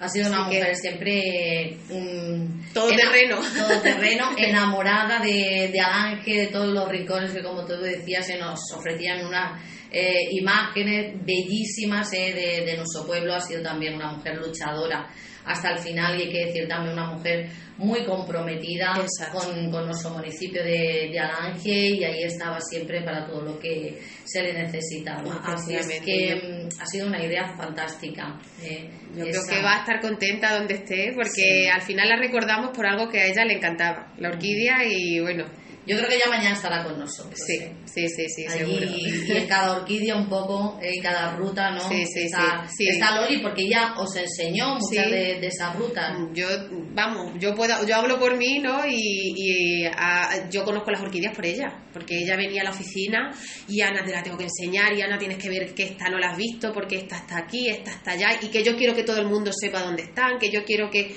Ha 0.00 0.08
sido 0.08 0.28
una 0.28 0.42
mujer 0.42 0.66
que, 0.66 0.74
siempre 0.74 1.76
um, 1.90 2.60
todo 2.74 2.88
terreno, 2.88 3.36
todo 3.36 3.80
terreno, 3.82 4.30
enamorada 4.36 5.20
de, 5.20 5.70
de 5.72 5.80
Alange, 5.80 6.32
de 6.32 6.46
todos 6.48 6.74
los 6.74 6.88
rincones 6.88 7.30
que 7.30 7.42
como 7.42 7.64
tú 7.64 7.74
decías 7.74 8.26
se 8.26 8.36
nos 8.36 8.58
ofrecían 8.72 9.24
una 9.24 9.62
eh, 9.94 10.28
imágenes 10.32 11.14
bellísimas 11.24 12.12
eh, 12.12 12.32
de, 12.34 12.64
de, 12.66 12.76
nuestro 12.76 13.06
pueblo. 13.06 13.34
Ha 13.34 13.40
sido 13.40 13.62
también 13.62 13.94
una 13.94 14.12
mujer 14.12 14.36
luchadora 14.38 15.08
hasta 15.44 15.70
el 15.70 15.78
final 15.78 16.18
y 16.18 16.24
hay 16.24 16.32
que 16.32 16.46
decir 16.46 16.66
también 16.66 16.94
una 16.94 17.12
mujer 17.12 17.48
muy 17.76 18.04
comprometida 18.04 18.94
con, 19.32 19.70
con, 19.70 19.86
nuestro 19.86 20.10
municipio 20.10 20.62
de, 20.62 21.10
de, 21.12 21.18
Alange 21.18 21.70
y 21.70 22.04
ahí 22.04 22.22
estaba 22.22 22.58
siempre 22.60 23.02
para 23.02 23.26
todo 23.26 23.42
lo 23.42 23.58
que 23.58 24.00
se 24.24 24.42
le 24.42 24.52
necesitaba. 24.52 25.40
Así 25.44 25.74
es 25.74 25.86
que 26.00 26.34
mm, 26.36 26.80
ha 26.80 26.86
sido 26.86 27.08
una 27.08 27.24
idea 27.24 27.54
fantástica. 27.56 28.40
Eh, 28.62 28.88
Yo 29.14 29.24
esa... 29.24 29.42
creo 29.42 29.58
que 29.58 29.64
va 29.64 29.76
a 29.76 29.78
estar 29.80 30.00
contenta 30.00 30.56
donde 30.56 30.74
esté 30.74 31.12
porque 31.14 31.30
sí. 31.30 31.66
al 31.66 31.82
final 31.82 32.08
la 32.08 32.16
recordamos 32.16 32.70
por 32.74 32.86
algo 32.86 33.08
que 33.08 33.20
a 33.20 33.26
ella 33.26 33.44
le 33.44 33.54
encantaba, 33.54 34.12
la 34.18 34.28
orquídea 34.28 34.84
y 34.88 35.20
bueno, 35.20 35.44
yo 35.86 35.96
creo 35.98 36.08
que 36.08 36.18
ya 36.18 36.30
mañana 36.30 36.54
estará 36.54 36.82
con 36.84 36.98
nosotros. 36.98 37.38
Sí, 37.46 37.56
¿eh? 37.56 37.76
sí, 37.84 38.08
sí, 38.08 38.26
sí, 38.28 38.46
Allí, 38.46 38.58
seguro. 38.58 38.86
Y 38.96 39.32
en 39.32 39.46
cada 39.46 39.76
orquídea 39.76 40.16
un 40.16 40.28
poco, 40.28 40.78
en 40.80 41.02
cada 41.02 41.36
ruta, 41.36 41.70
¿no? 41.70 41.88
Sí, 41.88 42.06
sí, 42.06 42.24
está, 42.24 42.66
sí, 42.74 42.88
está 42.88 43.20
Loli 43.20 43.38
porque 43.38 43.62
ella 43.62 43.94
os 43.98 44.16
enseñó 44.16 44.76
muchas 44.76 45.10
de, 45.10 45.40
de, 45.40 45.46
esas 45.46 45.76
rutas. 45.76 46.16
Yo, 46.32 46.46
vamos, 46.94 47.32
yo 47.38 47.54
puedo, 47.54 47.86
yo 47.86 47.96
hablo 47.96 48.18
por 48.18 48.36
mí, 48.36 48.58
¿no? 48.60 48.86
Y, 48.86 49.34
y 49.36 49.84
a, 49.86 50.48
yo 50.50 50.64
conozco 50.64 50.90
las 50.90 51.02
orquídeas 51.02 51.34
por 51.34 51.44
ella, 51.44 51.84
porque 51.92 52.18
ella 52.18 52.36
venía 52.36 52.62
a 52.62 52.64
la 52.64 52.70
oficina 52.70 53.30
y 53.68 53.80
Ana 53.80 54.02
te 54.04 54.12
la 54.12 54.22
tengo 54.22 54.38
que 54.38 54.44
enseñar 54.44 54.92
y 54.94 55.02
Ana 55.02 55.18
tienes 55.18 55.38
que 55.38 55.48
ver 55.48 55.74
que 55.74 55.84
esta 55.84 56.08
no 56.08 56.18
la 56.18 56.30
has 56.30 56.36
visto 56.36 56.72
porque 56.72 56.96
esta 56.96 57.16
está 57.16 57.38
aquí, 57.38 57.68
esta 57.68 57.90
está 57.90 58.12
allá 58.12 58.38
y 58.40 58.48
que 58.48 58.62
yo 58.62 58.76
quiero 58.76 58.94
que 58.94 59.04
todo 59.04 59.18
el 59.18 59.26
mundo 59.26 59.50
sepa 59.52 59.82
dónde 59.82 60.04
están, 60.04 60.38
que 60.38 60.50
yo 60.50 60.64
quiero 60.64 60.90
que 60.90 61.14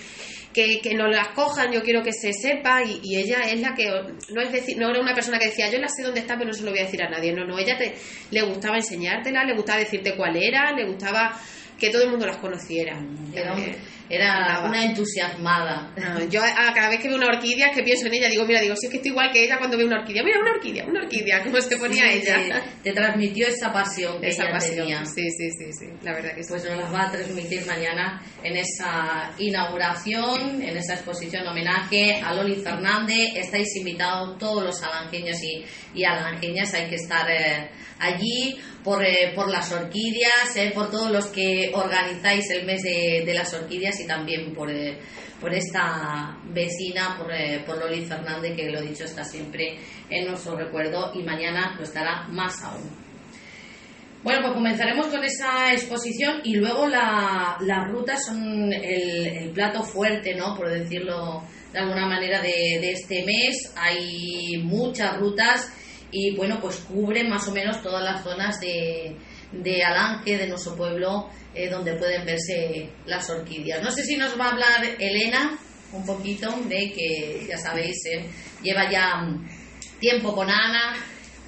que, 0.58 0.82
que, 0.82 0.96
no 0.96 1.08
las 1.08 1.28
cojan, 1.36 1.72
yo 1.72 1.84
quiero 1.84 2.02
que 2.02 2.12
se 2.12 2.34
sepa 2.34 2.82
y, 2.84 3.00
y, 3.04 3.18
ella 3.18 3.42
es 3.42 3.62
la 3.62 3.76
que 3.76 3.86
no 4.34 4.42
es 4.42 4.52
decir, 4.52 4.76
no 4.80 4.90
era 4.90 5.00
una 5.00 5.14
persona 5.14 5.38
que 5.38 5.46
decía 5.46 5.70
yo 5.70 5.78
la 5.78 5.88
sé 5.88 6.02
dónde 6.02 6.22
está 6.22 6.34
pero 6.34 6.48
no 6.48 6.54
se 6.54 6.64
lo 6.64 6.72
voy 6.72 6.80
a 6.80 6.86
decir 6.86 7.04
a 7.04 7.10
nadie, 7.10 7.32
no, 7.32 7.46
no, 7.46 7.60
ella 7.60 7.78
te, 7.78 7.94
le 8.32 8.42
gustaba 8.42 8.78
enseñártela, 8.78 9.44
le 9.44 9.54
gustaba 9.54 9.78
decirte 9.78 10.16
cuál 10.16 10.36
era, 10.36 10.72
le 10.72 10.88
gustaba 10.88 11.40
que 11.78 11.92
todo 11.92 12.06
el 12.06 12.10
mundo 12.10 12.26
las 12.26 12.38
conociera. 12.38 13.00
Era, 13.32 13.56
era 14.10 14.64
una 14.66 14.86
entusiasmada. 14.86 15.94
No, 15.98 16.24
yo 16.30 16.42
a, 16.44 16.74
cada 16.74 16.90
vez 16.90 17.00
que 17.00 17.08
veo 17.08 17.18
una 17.18 17.28
orquídea 17.28 17.72
que 17.72 17.84
pienso 17.84 18.08
en 18.08 18.14
ella, 18.14 18.30
digo, 18.30 18.46
mira, 18.46 18.62
digo, 18.62 18.76
si 18.76 18.88
es 18.88 18.92
que 18.92 18.98
estoy 18.98 19.12
igual 19.12 19.32
que 19.32 19.44
ella 19.44 19.58
cuando 19.58 19.78
veo 19.78 19.88
una 19.88 20.00
orquídea, 20.00 20.24
mira, 20.24 20.40
una 20.40 20.52
orquídea, 20.52 20.86
una 20.86 21.02
orquídea, 21.02 21.44
como 21.44 21.62
se 21.62 21.78
ponía 21.78 22.04
sí, 22.12 22.20
ella. 22.20 22.62
Te, 22.84 22.90
te, 22.90 22.96
transmitió 22.96 23.48
esa 23.48 23.72
pasión 23.72 24.20
que 24.22 24.30
esa 24.30 24.44
ella 24.44 24.52
pasión. 24.52 24.76
tenía. 24.76 25.06
Sí, 25.06 25.30
sí, 25.30 25.52
sí, 25.52 25.74
sí, 25.74 25.86
la 26.04 26.14
verdad 26.14 26.36
que 26.36 26.44
sí. 26.44 26.50
Pues 26.50 26.64
nos 26.66 26.78
las 26.78 26.94
va 26.94 27.08
a 27.08 27.12
transmitir 27.12 27.66
mañana 27.66 28.22
en 28.44 28.58
esa 28.58 29.32
inauguración, 29.38 30.62
en 30.62 30.78
esa 30.78 30.94
exposición 30.94 31.48
homenaje 31.48 32.16
a 32.24 32.34
Loli 32.34 32.56
Fernández. 32.56 33.32
Estáis 33.36 33.76
invitados 33.76 34.38
todos 34.38 34.64
los 34.64 34.82
alangeños 34.84 35.38
y, 35.44 35.66
y 35.94 36.04
alangeñas, 36.04 36.74
hay 36.74 36.88
que 36.88 36.96
estar 36.96 37.30
eh, 37.30 37.70
allí 38.00 38.58
por, 38.84 39.04
eh, 39.04 39.34
por 39.36 39.50
las 39.50 39.72
orquídeas, 39.72 40.56
eh, 40.56 40.72
por 40.74 40.90
todos 40.90 41.12
los 41.12 41.26
que 41.28 41.72
organizáis 41.74 42.50
el 42.52 42.66
mes 42.66 42.82
de, 42.84 43.24
de 43.26 43.34
las 43.34 43.54
orquídeas 43.54 43.97
y 44.00 44.08
también 44.08 44.54
por, 44.54 44.70
eh, 44.70 44.98
por 45.39 45.54
esta 45.54 46.38
vecina, 46.51 47.16
por, 47.18 47.32
eh, 47.34 47.63
por 47.66 47.77
Loli 47.77 48.06
Fernández, 48.06 48.56
que 48.56 48.70
lo 48.72 48.82
dicho 48.82 49.04
está 49.04 49.24
siempre 49.24 49.77
en 50.10 50.27
nuestro 50.27 50.56
recuerdo 50.56 51.12
y 51.13 51.24
mañana 51.24 51.75
lo 51.77 51.84
estará 51.84 52.27
más 52.30 52.63
aún. 52.63 53.08
Bueno, 54.24 54.42
pues 54.42 54.54
comenzaremos 54.56 55.08
con 55.08 55.24
esa 55.24 55.72
exposición 55.74 56.42
y 56.44 56.56
luego 56.56 56.88
la, 56.88 57.58
las 57.62 57.88
rutas 57.89 58.25
son 58.25 58.74
el, 58.74 59.51
plato 59.51 59.84
fuerte, 59.84 60.36
¿no? 60.36 60.56
Por 60.56 60.70
decirlo 60.70 61.44
de 61.72 61.80
alguna 61.80 62.08
manera, 62.08 62.42
de, 62.42 62.80
de, 62.82 62.92
este 62.92 63.24
mes. 63.24 63.72
Hay 63.75 64.62
muchas 64.63 65.18
rutas 65.18 65.72
y, 66.12 66.36
bueno, 66.36 66.60
pues 66.60 66.77
cubren 66.77 67.30
más 67.30 67.48
o 67.48 67.54
menos 67.54 67.82
todas 67.82 68.04
las 68.04 68.24
zonas 68.24 68.60
de, 68.60 69.16
de 69.51 69.84
Alange, 69.84 70.38
de 70.38 70.48
nuestro 70.48 70.75
pueblo, 70.75 71.30
eh, 71.54 71.70
donde 71.70 71.94
pueden 71.94 72.25
verse 72.25 72.89
las 73.06 73.30
orquídeas. 73.30 73.82
No 73.82 73.92
sé 73.92 74.04
si 74.04 74.18
nos 74.18 74.39
va 74.39 74.46
a 74.46 74.51
hablar 74.51 74.86
Elena 75.00 75.58
un 75.94 76.06
poquito 76.06 76.51
de 76.68 76.92
que, 76.92 77.46
ya 77.48 77.58
sabéis, 77.58 77.98
eh, 78.06 78.25
lleva 78.62 78.89
ya 78.92 79.25
tiempo 80.00 80.36
con 80.36 80.50
Ana 80.50 80.96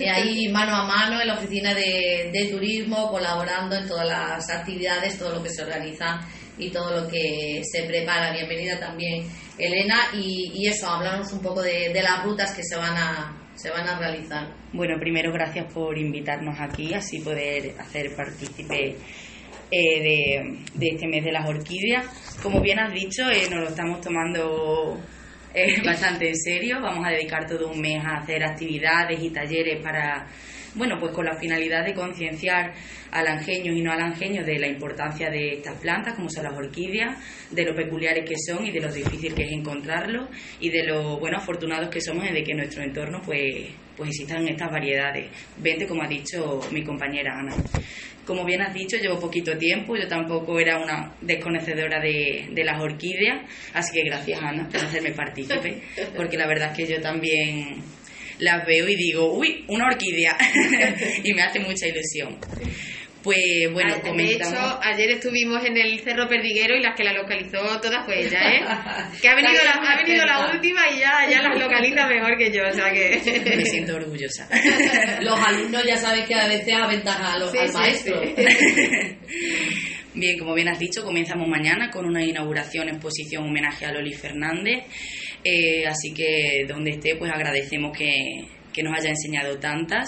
ahí 0.08 0.48
mano 0.48 0.76
a 0.76 0.84
mano 0.84 1.20
en 1.20 1.28
la 1.28 1.34
oficina 1.34 1.74
de, 1.74 2.50
turismo, 2.52 3.10
colaborando 3.10 3.76
en 3.76 3.88
todas 3.88 4.08
las 4.08 4.50
actividades, 4.50 5.18
todo 5.18 5.36
lo 5.36 5.44
que 5.44 5.50
se 5.50 5.64
organiza 5.64 6.22
y 6.58 6.70
todo 6.70 7.02
lo 7.02 7.08
que 7.08 7.62
se 7.70 7.84
prepara. 7.84 8.32
Bienvenida 8.32 8.80
también 8.80 9.28
Elena 9.58 10.10
y, 10.14 10.68
eso, 10.68 10.90
hablamos 10.90 11.32
un 11.34 11.42
poco 11.42 11.62
de, 11.62 11.92
las 12.02 12.24
rutas 12.24 12.54
que 12.54 12.64
se 12.64 12.78
van 12.78 12.96
a 12.96 13.36
se 13.60 13.70
van 13.70 13.88
a 13.88 14.00
realizar. 14.00 14.48
Bueno, 14.72 14.98
primero 15.00 15.34
gracias 15.34 15.72
por 15.74 15.98
invitarnos 15.98 16.60
aquí, 16.60 16.94
así 16.94 17.20
poder 17.20 17.76
hacer 17.80 18.16
partícipe 18.16 18.96
eh, 19.72 20.02
de, 20.02 20.60
de, 20.74 20.88
este 20.88 21.08
mes 21.08 21.26
de 21.26 21.32
las 21.32 21.48
orquídeas. 21.48 22.06
Como 22.42 22.62
bien 22.62 22.80
has 22.80 22.94
dicho, 22.94 23.30
eh, 23.30 23.50
nos 23.50 23.60
lo 23.60 23.70
estamos 23.70 24.00
tomando 24.00 24.98
es 25.54 25.84
bastante 25.84 26.30
en 26.30 26.38
serio. 26.38 26.80
Vamos 26.82 27.06
a 27.06 27.10
dedicar 27.10 27.46
todo 27.48 27.70
un 27.70 27.82
mes 27.82 28.04
a 28.04 28.18
hacer 28.18 28.44
actividades 28.44 29.22
y 29.22 29.30
talleres 29.32 29.82
para, 29.84 30.28
bueno, 30.76 30.98
pues 31.00 31.14
con 31.14 31.26
la 31.26 31.36
finalidad 31.38 31.86
de 31.86 31.94
concienciar 31.94 32.74
a 33.12 33.20
alangeños 33.20 33.76
y 33.76 33.82
no 33.82 33.92
alangeños 33.92 34.46
de 34.46 34.60
la 34.60 34.68
importancia 34.68 35.30
de 35.30 35.54
estas 35.54 35.80
plantas, 35.80 36.16
como 36.16 36.30
son 36.30 36.44
las 36.44 36.54
orquídeas, 36.54 37.18
de 37.52 37.66
lo 37.66 37.76
peculiares 37.76 38.28
que 38.28 38.36
son 38.38 38.66
y 38.66 38.72
de 38.72 38.80
lo 38.80 38.92
difícil 38.92 39.34
que 39.34 39.44
es 39.44 39.52
encontrarlos 39.52 40.30
y 40.60 40.70
de 40.70 40.84
lo 40.84 41.20
bueno 41.20 41.38
afortunados 41.38 41.90
que 41.90 42.02
somos 42.02 42.24
de 42.24 42.44
que 42.44 42.52
en 42.52 42.58
nuestro 42.58 42.84
entorno 42.84 43.22
pues, 43.26 43.68
pues 43.98 44.10
existan 44.10 44.48
estas 44.48 44.72
variedades. 44.72 45.30
Vente, 45.58 45.88
como 45.88 46.04
ha 46.04 46.08
dicho 46.08 46.62
mi 46.72 46.84
compañera 46.84 47.40
Ana. 47.40 47.56
Como 48.26 48.46
bien 48.46 48.62
has 48.62 48.74
dicho, 48.76 48.96
llevo 48.98 49.20
poquito 49.20 49.58
tiempo, 49.58 49.96
yo 49.96 50.08
tampoco 50.08 50.60
era 50.60 50.78
una 50.78 51.16
desconocedora 51.20 52.00
de, 52.00 52.50
de 52.52 52.64
las 52.64 52.80
orquídeas, 52.80 53.42
así 53.74 53.92
que 53.94 54.04
gracias 54.08 54.40
Ana 54.40 54.70
por 54.70 54.82
hacerme 54.82 55.14
partícipe, 55.14 55.82
porque 56.16 56.38
la 56.38 56.46
verdad 56.46 56.70
es 56.72 56.78
que 56.78 56.94
yo 56.94 57.02
también 57.02 57.82
las 58.40 58.66
veo 58.66 58.88
y 58.88 58.96
digo, 58.96 59.34
uy, 59.34 59.66
una 59.68 59.88
orquídea, 59.88 60.38
y 61.24 61.34
me 61.34 61.42
hace 61.42 61.60
mucha 61.60 61.88
ilusión. 61.88 62.38
Pues 63.24 63.70
bueno, 63.74 63.96
ah, 64.02 64.14
De 64.16 64.32
hecho, 64.32 64.80
ayer 64.82 65.12
estuvimos 65.12 65.64
en 65.66 65.76
el 65.76 66.00
Cerro 66.00 66.30
Perdiguero 66.30 66.74
y 66.78 66.82
las 66.82 66.96
que 66.96 67.04
la 67.04 67.12
localizó 67.12 67.60
todas 67.82 68.06
fue 68.06 68.26
ella, 68.26 68.40
¿eh? 68.50 68.62
Que 69.22 69.28
ha 69.28 69.36
venido, 69.36 69.62
la, 69.62 69.72
ha 69.72 69.98
venido 69.98 70.26
la 70.26 70.52
última 70.54 70.88
y 70.90 71.00
ya, 71.00 71.30
ya 71.30 71.42
las 71.42 71.60
localiza 71.60 72.08
mejor 72.08 72.38
que 72.38 72.50
yo, 72.50 72.64
o 72.66 72.74
sea 72.74 72.94
que... 72.94 73.22
Me 73.58 73.66
siento 73.66 73.96
orgullosa. 73.96 74.48
Los 75.22 75.38
alumnos 75.38 75.84
ya 75.86 75.98
sabes 75.98 76.26
que 76.26 76.36
a 76.36 76.48
veces 76.48 76.74
aventajan 76.74 77.26
a 77.26 77.38
los, 77.40 77.54
al 77.54 77.74
maestro. 77.74 78.22
Bien, 80.14 80.40
como 80.40 80.56
bien 80.56 80.70
has 80.70 80.80
dicho, 80.80 81.04
comenzamos 81.04 81.48
mañana 81.48 81.92
con 81.92 82.06
una 82.06 82.24
inauguración, 82.24 82.90
exposición, 82.90 83.46
homenaje 83.46 83.86
a 83.86 83.92
Loli 83.92 84.14
Fernández. 84.14 84.86
Eh, 85.44 85.86
así 85.88 86.14
que 86.14 86.66
donde 86.68 86.92
esté, 86.92 87.16
pues 87.16 87.32
agradecemos 87.32 87.98
que, 87.98 88.16
que 88.74 88.84
nos 88.84 88.98
haya 88.98 89.10
enseñado 89.10 89.58
tantas 89.60 90.08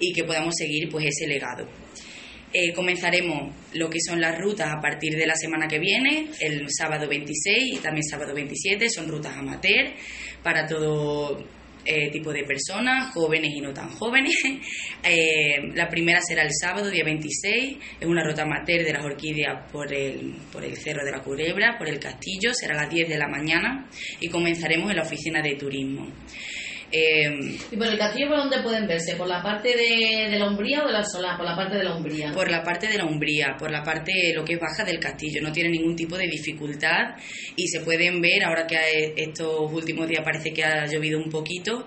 y 0.00 0.12
que 0.12 0.24
podamos 0.24 0.54
seguir 0.56 0.88
pues 0.90 1.06
ese 1.06 1.26
legado. 1.26 1.68
Eh, 2.52 2.72
comenzaremos 2.72 3.54
lo 3.74 3.90
que 3.90 3.98
son 4.00 4.20
las 4.20 4.38
rutas 4.38 4.68
a 4.72 4.80
partir 4.80 5.16
de 5.16 5.26
la 5.26 5.34
semana 5.34 5.66
que 5.68 5.78
viene, 5.78 6.28
el 6.40 6.66
sábado 6.70 7.08
26 7.08 7.74
y 7.74 7.78
también 7.78 8.04
sábado 8.04 8.34
27, 8.34 8.88
son 8.88 9.08
rutas 9.08 9.36
amateur 9.36 9.92
para 10.42 10.66
todo 10.66 11.44
eh, 11.86 12.10
tipo 12.10 12.32
de 12.32 12.44
personas, 12.44 13.12
jóvenes 13.12 13.52
y 13.54 13.60
no 13.60 13.72
tan 13.72 13.88
jóvenes. 13.90 14.34
Eh, 15.08 15.72
la 15.74 15.88
primera 15.88 16.20
será 16.20 16.42
el 16.42 16.50
sábado, 16.50 16.90
día 16.90 17.04
26, 17.04 17.76
es 18.00 18.06
una 18.06 18.24
ruta 18.24 18.42
amateur 18.42 18.84
de 18.84 18.92
las 18.92 19.04
orquídeas 19.04 19.70
por 19.70 19.92
el, 19.92 20.34
por 20.50 20.64
el 20.64 20.76
Cerro 20.76 21.04
de 21.04 21.12
la 21.12 21.22
Culebra, 21.22 21.78
por 21.78 21.88
el 21.88 22.00
Castillo, 22.00 22.52
será 22.52 22.74
a 22.74 22.82
las 22.82 22.90
10 22.92 23.08
de 23.08 23.18
la 23.18 23.28
mañana 23.28 23.88
y 24.18 24.28
comenzaremos 24.28 24.90
en 24.90 24.96
la 24.96 25.02
oficina 25.02 25.40
de 25.42 25.54
turismo. 25.54 26.08
Eh, 26.96 27.58
¿Y 27.70 27.76
por 27.76 27.86
el 27.86 27.98
castillo 27.98 28.28
por 28.28 28.38
dónde 28.38 28.62
pueden 28.62 28.86
verse? 28.86 29.16
¿Por 29.16 29.28
la 29.28 29.42
parte 29.42 29.68
de, 29.76 30.38
la 30.38 30.48
Umbría 30.48 30.82
o 30.82 30.86
de 30.86 30.92
la 30.94 31.04
Sola? 31.04 31.36
Por 31.36 31.44
la 31.44 31.54
parte 31.54 31.76
de 31.76 31.84
la 31.84 31.94
Umbría. 31.94 32.32
Por 32.32 32.50
la 32.50 32.62
parte 32.62 32.88
de 32.88 32.96
la 32.96 33.04
Umbría, 33.04 33.56
por 33.58 33.70
la 33.70 33.82
parte 33.82 34.32
lo 34.34 34.44
que 34.44 34.54
es 34.54 34.60
baja 34.60 34.82
del 34.82 34.98
castillo. 34.98 35.42
No 35.42 35.52
tiene 35.52 35.68
ningún 35.68 35.94
tipo 35.94 36.16
de 36.16 36.26
dificultad 36.26 37.16
y 37.54 37.68
se 37.68 37.80
pueden 37.80 38.22
ver, 38.22 38.44
ahora 38.44 38.66
que 38.66 39.12
estos 39.16 39.70
últimos 39.70 40.08
días 40.08 40.22
parece 40.24 40.52
que 40.52 40.64
ha 40.64 40.86
llovido 40.86 41.18
un 41.18 41.30
poquito, 41.30 41.86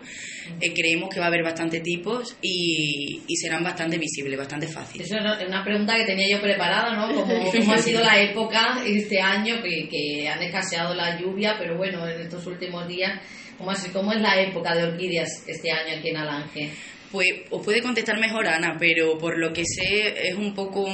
eh, 0.61 0.73
creemos 0.73 1.09
que 1.09 1.19
va 1.19 1.25
a 1.25 1.29
haber 1.29 1.43
bastante 1.43 1.79
tipos 1.79 2.35
y, 2.41 3.19
serán 3.35 3.63
bastante 3.63 3.97
visibles, 3.97 4.37
bastante 4.37 4.67
fáciles. 4.67 5.09
Eso 5.09 5.17
es 5.17 5.47
una 5.47 5.63
pregunta 5.63 5.95
que 5.95 6.03
tenía 6.03 6.27
yo 6.29 6.41
preparada, 6.41 6.93
¿no? 6.93 7.13
Como, 7.13 7.51
cómo 7.51 7.73
ha 7.73 7.77
sido 7.77 8.01
la 8.01 8.21
época 8.21 8.81
este 8.85 9.21
año 9.21 9.61
que, 9.61 9.87
que 9.87 10.27
han 10.27 10.41
escaseado 10.43 10.93
la 10.93 11.19
lluvia, 11.19 11.55
pero 11.57 11.77
bueno, 11.77 12.07
en 12.07 12.21
estos 12.21 12.45
últimos 12.47 12.87
días 12.87 13.21
¿Cómo 13.59 13.73
es, 13.73 13.87
¿Cómo 13.91 14.13
es 14.13 14.21
la 14.21 14.41
época 14.41 14.73
de 14.73 14.83
orquídeas 14.83 15.43
este 15.45 15.69
año 15.69 15.97
aquí 15.97 16.09
en 16.09 16.17
Alange? 16.17 16.69
Pues 17.11 17.27
os 17.49 17.61
puede 17.61 17.81
contestar 17.81 18.17
mejor 18.17 18.47
Ana, 18.47 18.77
pero 18.79 19.17
por 19.17 19.37
lo 19.37 19.51
que 19.51 19.63
sé 19.65 20.29
es 20.29 20.35
un 20.35 20.55
poco 20.55 20.87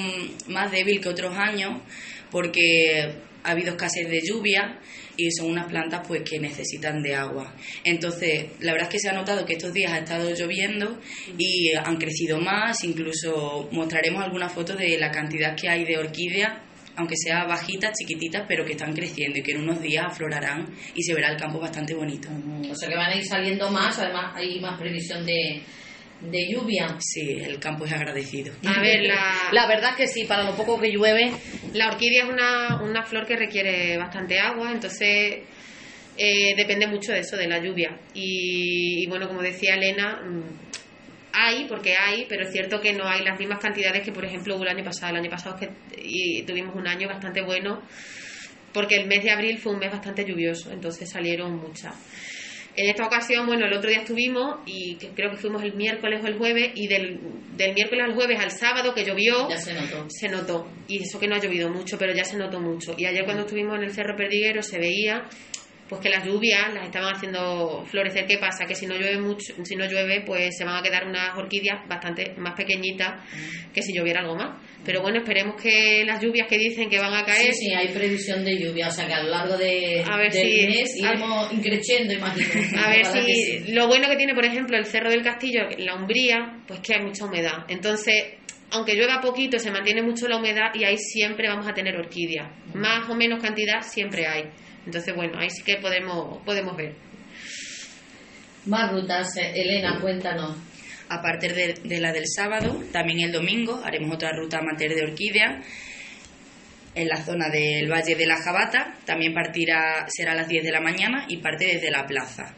más 0.47 0.71
débil 0.71 0.99
que 0.99 1.09
otros 1.09 1.37
años 1.37 1.79
porque 2.31 3.13
ha 3.43 3.51
habido 3.51 3.73
escasez 3.73 4.09
de 4.09 4.19
lluvia 4.27 4.79
y 5.17 5.31
son 5.31 5.51
unas 5.51 5.67
plantas 5.67 6.01
pues 6.07 6.21
que 6.23 6.39
necesitan 6.39 7.01
de 7.01 7.15
agua. 7.15 7.53
Entonces, 7.83 8.45
la 8.59 8.71
verdad 8.73 8.87
es 8.87 8.93
que 8.93 8.99
se 8.99 9.09
ha 9.09 9.13
notado 9.13 9.45
que 9.45 9.53
estos 9.53 9.73
días 9.73 9.91
ha 9.91 9.99
estado 9.99 10.33
lloviendo 10.33 10.99
y 11.37 11.73
han 11.73 11.97
crecido 11.97 12.39
más, 12.39 12.83
incluso 12.83 13.69
mostraremos 13.71 14.23
algunas 14.23 14.51
fotos 14.51 14.77
de 14.77 14.97
la 14.97 15.11
cantidad 15.11 15.55
que 15.55 15.69
hay 15.69 15.85
de 15.85 15.97
orquídeas 15.97 16.65
aunque 16.97 17.15
sea 17.17 17.45
bajitas, 17.45 17.91
chiquititas, 17.97 18.45
pero 18.47 18.65
que 18.65 18.71
están 18.71 18.93
creciendo 18.93 19.39
y 19.39 19.43
que 19.43 19.51
en 19.51 19.63
unos 19.63 19.81
días 19.81 20.05
aflorarán 20.05 20.73
y 20.93 21.03
se 21.03 21.13
verá 21.13 21.31
el 21.31 21.37
campo 21.37 21.59
bastante 21.59 21.93
bonito. 21.93 22.29
O 22.71 22.73
sea 22.75 22.87
que 22.87 22.95
van 22.95 23.11
a 23.11 23.15
ir 23.15 23.25
saliendo 23.25 23.69
más, 23.69 23.99
además 23.99 24.33
hay 24.35 24.59
más 24.59 24.79
previsión 24.79 25.25
de, 25.25 25.61
de 26.21 26.47
lluvia. 26.49 26.95
Sí, 26.99 27.37
el 27.41 27.59
campo 27.59 27.85
es 27.85 27.93
agradecido. 27.93 28.53
A 28.65 28.79
ver, 28.81 29.03
la, 29.03 29.49
la 29.51 29.67
verdad 29.67 29.91
es 29.91 29.97
que 29.97 30.07
sí, 30.07 30.25
para 30.25 30.43
lo 30.43 30.55
poco 30.55 30.79
que 30.79 30.91
llueve. 30.91 31.31
La 31.73 31.89
orquídea 31.89 32.23
es 32.23 32.29
una, 32.29 32.81
una 32.81 33.03
flor 33.03 33.25
que 33.25 33.35
requiere 33.35 33.97
bastante 33.97 34.39
agua, 34.39 34.71
entonces 34.71 35.43
eh, 36.17 36.55
depende 36.55 36.87
mucho 36.87 37.11
de 37.11 37.19
eso, 37.19 37.37
de 37.37 37.47
la 37.47 37.59
lluvia. 37.59 37.99
Y, 38.13 39.03
y, 39.03 39.07
bueno, 39.07 39.27
como 39.27 39.41
decía 39.41 39.75
Elena, 39.75 40.21
mm, 40.23 40.43
hay, 41.33 41.65
porque 41.65 41.95
hay, 41.95 42.25
pero 42.29 42.45
es 42.45 42.51
cierto 42.51 42.79
que 42.79 42.93
no 42.93 43.07
hay 43.07 43.23
las 43.23 43.37
mismas 43.37 43.59
cantidades 43.59 44.03
que, 44.03 44.11
por 44.11 44.25
ejemplo, 44.25 44.55
hubo 44.55 44.63
el 44.63 44.69
año 44.69 44.83
pasado. 44.83 45.13
El 45.13 45.21
año 45.21 45.29
pasado 45.29 45.57
que 45.57 45.69
y 46.01 46.43
tuvimos 46.43 46.75
un 46.75 46.87
año 46.87 47.07
bastante 47.07 47.41
bueno, 47.41 47.81
porque 48.73 48.95
el 48.95 49.07
mes 49.07 49.23
de 49.23 49.31
abril 49.31 49.57
fue 49.57 49.73
un 49.73 49.79
mes 49.79 49.91
bastante 49.91 50.23
lluvioso, 50.25 50.71
entonces 50.71 51.09
salieron 51.09 51.57
muchas. 51.57 51.93
En 52.77 52.89
esta 52.89 53.05
ocasión, 53.05 53.45
bueno, 53.45 53.65
el 53.65 53.73
otro 53.73 53.89
día 53.89 53.99
estuvimos 53.99 54.59
y 54.65 54.95
creo 54.95 55.31
que 55.31 55.37
fuimos 55.37 55.63
el 55.63 55.73
miércoles 55.75 56.21
o 56.23 56.27
el 56.27 56.37
jueves 56.37 56.71
y 56.75 56.87
del, 56.87 57.19
del 57.55 57.73
miércoles 57.73 58.05
al 58.05 58.13
jueves 58.13 58.39
al 58.39 58.51
sábado 58.51 58.93
que 58.93 59.05
llovió, 59.05 59.49
ya 59.49 59.57
se 59.57 59.73
notó. 59.73 60.05
Se 60.09 60.27
notó. 60.27 60.67
Y 60.87 61.01
eso 61.01 61.19
que 61.19 61.27
no 61.27 61.35
ha 61.35 61.39
llovido 61.39 61.69
mucho, 61.69 61.97
pero 61.97 62.13
ya 62.13 62.25
se 62.25 62.37
notó 62.37 62.59
mucho. 62.59 62.93
Y 62.97 63.05
ayer 63.05 63.23
cuando 63.23 63.43
estuvimos 63.43 63.77
en 63.77 63.83
el 63.83 63.91
Cerro 63.91 64.15
Perdiguero 64.15 64.61
se 64.61 64.77
veía 64.77 65.23
pues 65.87 66.01
que 66.01 66.09
las 66.09 66.25
lluvias 66.25 66.73
las 66.73 66.85
estaban 66.85 67.15
haciendo 67.15 67.85
florecer. 67.85 68.25
¿Qué 68.25 68.37
pasa? 68.39 68.65
Que 68.65 68.73
si 68.73 68.87
no 68.87 68.95
llueve 68.95 69.19
mucho, 69.19 69.53
si 69.63 69.75
no 69.75 69.85
llueve, 69.85 70.21
pues 70.25 70.57
se 70.57 70.65
van 70.65 70.77
a 70.77 70.81
quedar 70.81 71.05
unas 71.05 71.37
orquídeas 71.37 71.87
bastante 71.87 72.33
más 72.37 72.55
pequeñitas 72.55 73.21
que 73.71 73.81
si 73.83 73.93
lloviera 73.93 74.21
algo 74.21 74.35
más. 74.35 74.59
Pero 74.83 75.01
bueno, 75.01 75.19
esperemos 75.19 75.61
que 75.61 76.03
las 76.05 76.21
lluvias 76.21 76.47
que 76.47 76.57
dicen 76.57 76.89
que 76.89 76.99
van 76.99 77.13
a 77.13 77.23
caer. 77.23 77.53
Sí, 77.53 77.67
sí, 77.67 77.73
hay 77.73 77.89
previsión 77.89 78.43
de 78.43 78.57
lluvia, 78.57 78.87
o 78.87 78.91
sea 78.91 79.07
que 79.07 79.13
a 79.13 79.23
lo 79.23 79.29
largo 79.29 79.57
de, 79.57 80.03
a 80.09 80.17
ver 80.17 80.31
del 80.31 80.41
si, 80.41 80.67
mes 80.67 80.97
iremos 80.97 81.53
increciendo, 81.53 82.13
imagino. 82.13 82.45
A 82.85 82.89
ver 82.89 83.05
si 83.05 83.71
lo 83.71 83.87
bueno 83.87 84.07
que 84.09 84.15
tiene, 84.15 84.33
por 84.33 84.45
ejemplo, 84.45 84.77
el 84.77 84.85
Cerro 84.85 85.09
del 85.09 85.23
Castillo, 85.23 85.61
la 85.77 85.95
Umbría, 85.95 86.63
pues 86.67 86.79
que 86.81 86.95
hay 86.95 87.03
mucha 87.03 87.25
humedad. 87.25 87.65
Entonces, 87.67 88.35
aunque 88.71 88.95
llueva 88.95 89.21
poquito, 89.21 89.59
se 89.59 89.71
mantiene 89.71 90.01
mucho 90.01 90.27
la 90.27 90.37
humedad 90.37 90.71
y 90.73 90.83
ahí 90.83 90.97
siempre 90.97 91.47
vamos 91.47 91.67
a 91.67 91.73
tener 91.73 91.95
orquídeas. 91.95 92.49
Más 92.73 93.09
o 93.09 93.15
menos 93.15 93.41
cantidad 93.41 93.81
siempre 93.81 94.27
hay. 94.27 94.43
Entonces, 94.85 95.15
bueno, 95.15 95.39
ahí 95.39 95.49
sí 95.49 95.63
que 95.63 95.77
podemos, 95.77 96.43
podemos 96.43 96.75
ver. 96.77 96.95
Más 98.65 98.91
rutas, 98.91 99.35
eh, 99.37 99.51
Elena, 99.55 99.99
cuéntanos. 99.99 100.57
A 101.07 101.21
partir 101.21 101.53
de, 101.53 101.99
la 101.99 102.11
del 102.11 102.25
sábado, 102.27 102.83
también 102.91 103.19
el 103.19 103.31
domingo, 103.31 103.79
haremos 103.83 104.15
otra 104.15 104.31
ruta 104.35 104.57
amateur 104.57 104.95
de 104.95 105.03
orquídea 105.03 105.61
en 106.95 107.07
la 107.07 107.23
zona 107.23 107.49
del 107.49 107.91
Valle 107.91 108.15
de 108.15 108.25
la 108.25 108.37
Jabata. 108.37 108.97
también 109.05 109.33
partirá, 109.33 110.07
será 110.07 110.31
a 110.31 110.35
las 110.35 110.47
10 110.47 110.63
de 110.63 110.71
la 110.71 110.81
mañana 110.81 111.25
y 111.27 111.37
parte 111.37 111.65
desde 111.65 111.91
la 111.91 112.07
plaza. 112.07 112.55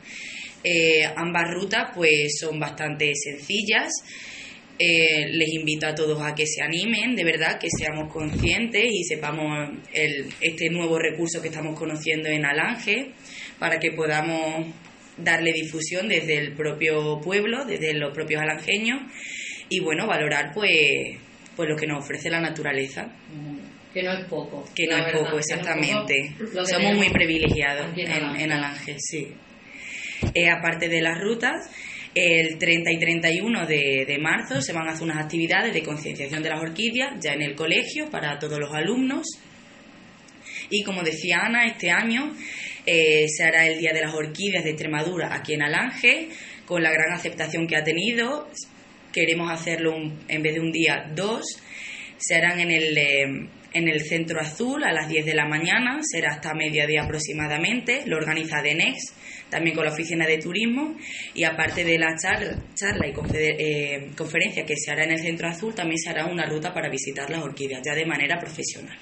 Eh, 0.63 1.03
ambas 1.15 1.51
rutas 1.53 1.91
pues 1.93 2.39
son 2.39 2.59
bastante 2.59 3.11
sencillas. 3.15 3.91
Eh, 4.79 5.29
les 5.31 5.53
invito 5.53 5.87
a 5.87 5.95
todos 5.95 6.21
a 6.21 6.35
que 6.35 6.45
se 6.45 6.61
animen, 6.61 7.15
de 7.15 7.23
verdad, 7.23 7.57
que 7.59 7.67
seamos 7.69 8.13
conscientes 8.13 8.85
y 8.85 9.03
sepamos 9.03 9.69
el, 9.91 10.27
este 10.39 10.69
nuevo 10.69 10.99
recurso 10.99 11.41
que 11.41 11.47
estamos 11.47 11.77
conociendo 11.77 12.29
en 12.29 12.45
Alange 12.45 13.11
para 13.57 13.79
que 13.79 13.91
podamos 13.91 14.67
darle 15.17 15.51
difusión 15.51 16.07
desde 16.07 16.37
el 16.37 16.53
propio 16.53 17.19
pueblo, 17.21 17.65
desde 17.65 17.93
los 17.95 18.13
propios 18.13 18.41
alangeños 18.41 19.01
y 19.69 19.79
bueno, 19.79 20.07
valorar 20.07 20.51
pues, 20.53 21.17
pues 21.55 21.69
lo 21.69 21.75
que 21.75 21.87
nos 21.87 22.03
ofrece 22.03 22.29
la 22.29 22.39
naturaleza. 22.39 23.07
Que 23.93 24.03
no 24.03 24.13
es 24.13 24.25
poco. 24.25 24.63
Que 24.75 24.85
no 24.85 24.97
es 24.97 25.11
poco, 25.11 25.39
exactamente. 25.39 26.33
Somos 26.65 26.95
muy 26.95 27.09
privilegiados 27.09 27.87
en, 27.97 28.51
Alange, 28.51 28.95
sí. 28.99 29.27
Eh, 30.33 30.49
aparte 30.49 30.87
de 30.87 31.01
las 31.01 31.19
rutas, 31.19 31.55
el 32.17 32.57
30 32.57 32.91
y 32.91 32.99
31 32.99 33.65
de, 33.65 34.05
de, 34.07 34.17
marzo 34.17 34.61
se 34.61 34.73
van 34.73 34.87
a 34.87 34.91
hacer 34.91 35.03
unas 35.03 35.23
actividades 35.23 35.73
de 35.73 35.83
concienciación 35.83 36.41
de 36.41 36.49
las 36.49 36.61
orquídeas 36.61 37.13
ya 37.21 37.33
en 37.33 37.41
el 37.41 37.55
colegio 37.55 38.09
para 38.09 38.39
todos 38.39 38.59
los 38.59 38.73
alumnos. 38.73 39.27
Y 40.69 40.83
como 40.83 41.03
decía 41.03 41.39
Ana, 41.45 41.65
este 41.65 41.91
año 41.91 42.33
eh, 42.85 43.27
se 43.27 43.43
hará 43.43 43.67
el 43.67 43.79
Día 43.79 43.91
de 43.93 44.01
las 44.01 44.13
Orquídeas 44.13 44.63
de 44.63 44.71
Extremadura 44.71 45.35
aquí 45.35 45.53
en 45.53 45.61
Alange, 45.61 46.29
con 46.65 46.81
la 46.81 46.91
gran 46.91 47.13
aceptación 47.13 47.67
que 47.67 47.75
ha 47.75 47.83
tenido. 47.83 48.49
Queremos 49.11 49.51
hacerlo 49.51 49.93
en 50.27 50.41
vez 50.41 50.53
de 50.53 50.59
un 50.59 50.71
día, 50.71 51.11
dos. 51.13 51.61
Se 52.17 52.35
harán 52.35 52.59
en 52.59 52.71
el, 52.71 52.97
eh, 52.97 53.49
en 53.73 53.87
el 53.87 54.01
Centro 54.01 54.39
Azul 54.39 54.83
a 54.83 54.93
las 54.93 55.09
10 55.09 55.25
de 55.25 55.35
la 55.35 55.45
mañana, 55.45 55.99
será 56.01 56.31
hasta 56.31 56.53
mediodía 56.53 57.03
aproximadamente, 57.03 58.03
lo 58.05 58.17
organiza 58.17 58.61
DENEX, 58.61 59.13
también 59.49 59.75
con 59.75 59.85
la 59.85 59.91
Oficina 59.91 60.25
de 60.25 60.37
Turismo, 60.37 60.95
y 61.33 61.43
aparte 61.43 61.83
de 61.83 61.97
la 61.97 62.15
charla, 62.15 63.07
y 63.07 63.13
eh, 63.35 64.11
conferencia 64.17 64.65
que 64.65 64.75
se 64.75 64.91
hará 64.91 65.03
en 65.03 65.11
el 65.11 65.19
Centro 65.19 65.47
Azul, 65.47 65.73
también 65.73 65.97
se 65.97 66.09
hará 66.09 66.25
una 66.25 66.45
ruta 66.45 66.73
para 66.73 66.89
visitar 66.89 67.29
las 67.29 67.41
orquídeas, 67.41 67.81
ya 67.85 67.95
de 67.95 68.05
manera 68.05 68.37
profesional. 68.39 68.97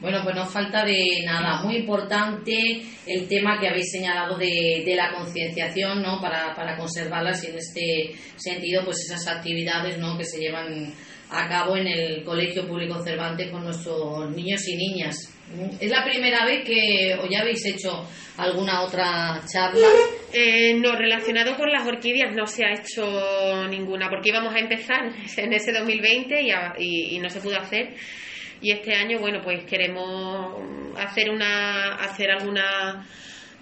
Bueno, 0.00 0.20
pues 0.22 0.36
no 0.36 0.46
falta 0.46 0.84
de 0.84 1.22
nada. 1.24 1.60
Muy 1.64 1.78
importante 1.78 2.82
el 3.04 3.26
tema 3.26 3.58
que 3.58 3.68
habéis 3.68 3.90
señalado 3.90 4.38
de, 4.38 4.84
de 4.86 4.94
la 4.94 5.12
concienciación, 5.12 6.02
¿no? 6.02 6.20
Para, 6.20 6.54
para 6.54 6.76
conservarlas 6.76 7.42
y 7.42 7.48
en 7.48 7.56
este 7.56 8.12
sentido, 8.36 8.84
pues 8.84 8.98
esas 9.00 9.26
actividades, 9.26 9.98
¿no? 9.98 10.16
Que 10.16 10.24
se 10.24 10.38
llevan 10.38 10.94
a 11.30 11.48
cabo 11.48 11.76
en 11.76 11.88
el 11.88 12.22
Colegio 12.22 12.66
Público 12.66 13.02
Cervantes 13.02 13.50
con 13.50 13.64
nuestros 13.64 14.30
niños 14.30 14.66
y 14.68 14.76
niñas. 14.76 15.34
¿Es 15.80 15.90
la 15.90 16.04
primera 16.04 16.44
vez 16.44 16.64
que 16.64 17.16
o 17.20 17.26
ya 17.28 17.40
habéis 17.40 17.64
hecho 17.64 18.06
alguna 18.36 18.82
otra 18.82 19.40
charla? 19.50 19.88
Eh, 20.32 20.74
no, 20.74 20.94
relacionado 20.94 21.56
con 21.56 21.70
las 21.70 21.86
orquídeas 21.86 22.34
no 22.34 22.46
se 22.46 22.64
ha 22.64 22.72
hecho 22.72 23.66
ninguna, 23.68 24.10
porque 24.10 24.28
íbamos 24.28 24.54
a 24.54 24.58
empezar 24.58 25.10
en 25.36 25.52
ese 25.52 25.72
2020 25.72 26.42
y, 26.78 27.16
y, 27.16 27.18
no 27.18 27.30
se 27.30 27.40
pudo 27.40 27.58
hacer. 27.58 27.94
Y 28.60 28.72
este 28.72 28.94
año, 28.94 29.20
bueno, 29.20 29.40
pues 29.42 29.64
queremos 29.64 30.56
hacer 30.96 31.30
una, 31.30 31.94
hacer 31.94 32.30
alguna 32.30 33.06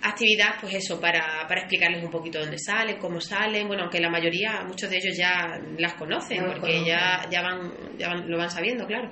actividad, 0.03 0.57
pues 0.61 0.75
eso, 0.75 1.01
para, 1.01 1.47
para 1.49 1.61
explicarles 1.61 2.03
un 2.03 2.11
poquito 2.11 2.39
dónde 2.39 2.59
salen, 2.59 2.99
cómo 2.99 3.21
salen, 3.21 3.67
bueno, 3.67 3.85
aunque 3.85 4.01
la 4.01 4.11
mayoría, 4.11 4.63
muchos 4.67 4.91
de 4.91 4.97
ellos 4.99 5.17
ya 5.17 5.61
las 5.79 5.95
conocen, 5.95 6.45
porque 6.47 6.85
ya, 6.85 7.27
ya, 7.31 7.43
van, 7.43 7.73
ya 7.99 8.09
van, 8.09 8.31
lo 8.31 8.39
van 8.39 8.51
sabiendo, 8.51 8.87
claro. 8.87 9.11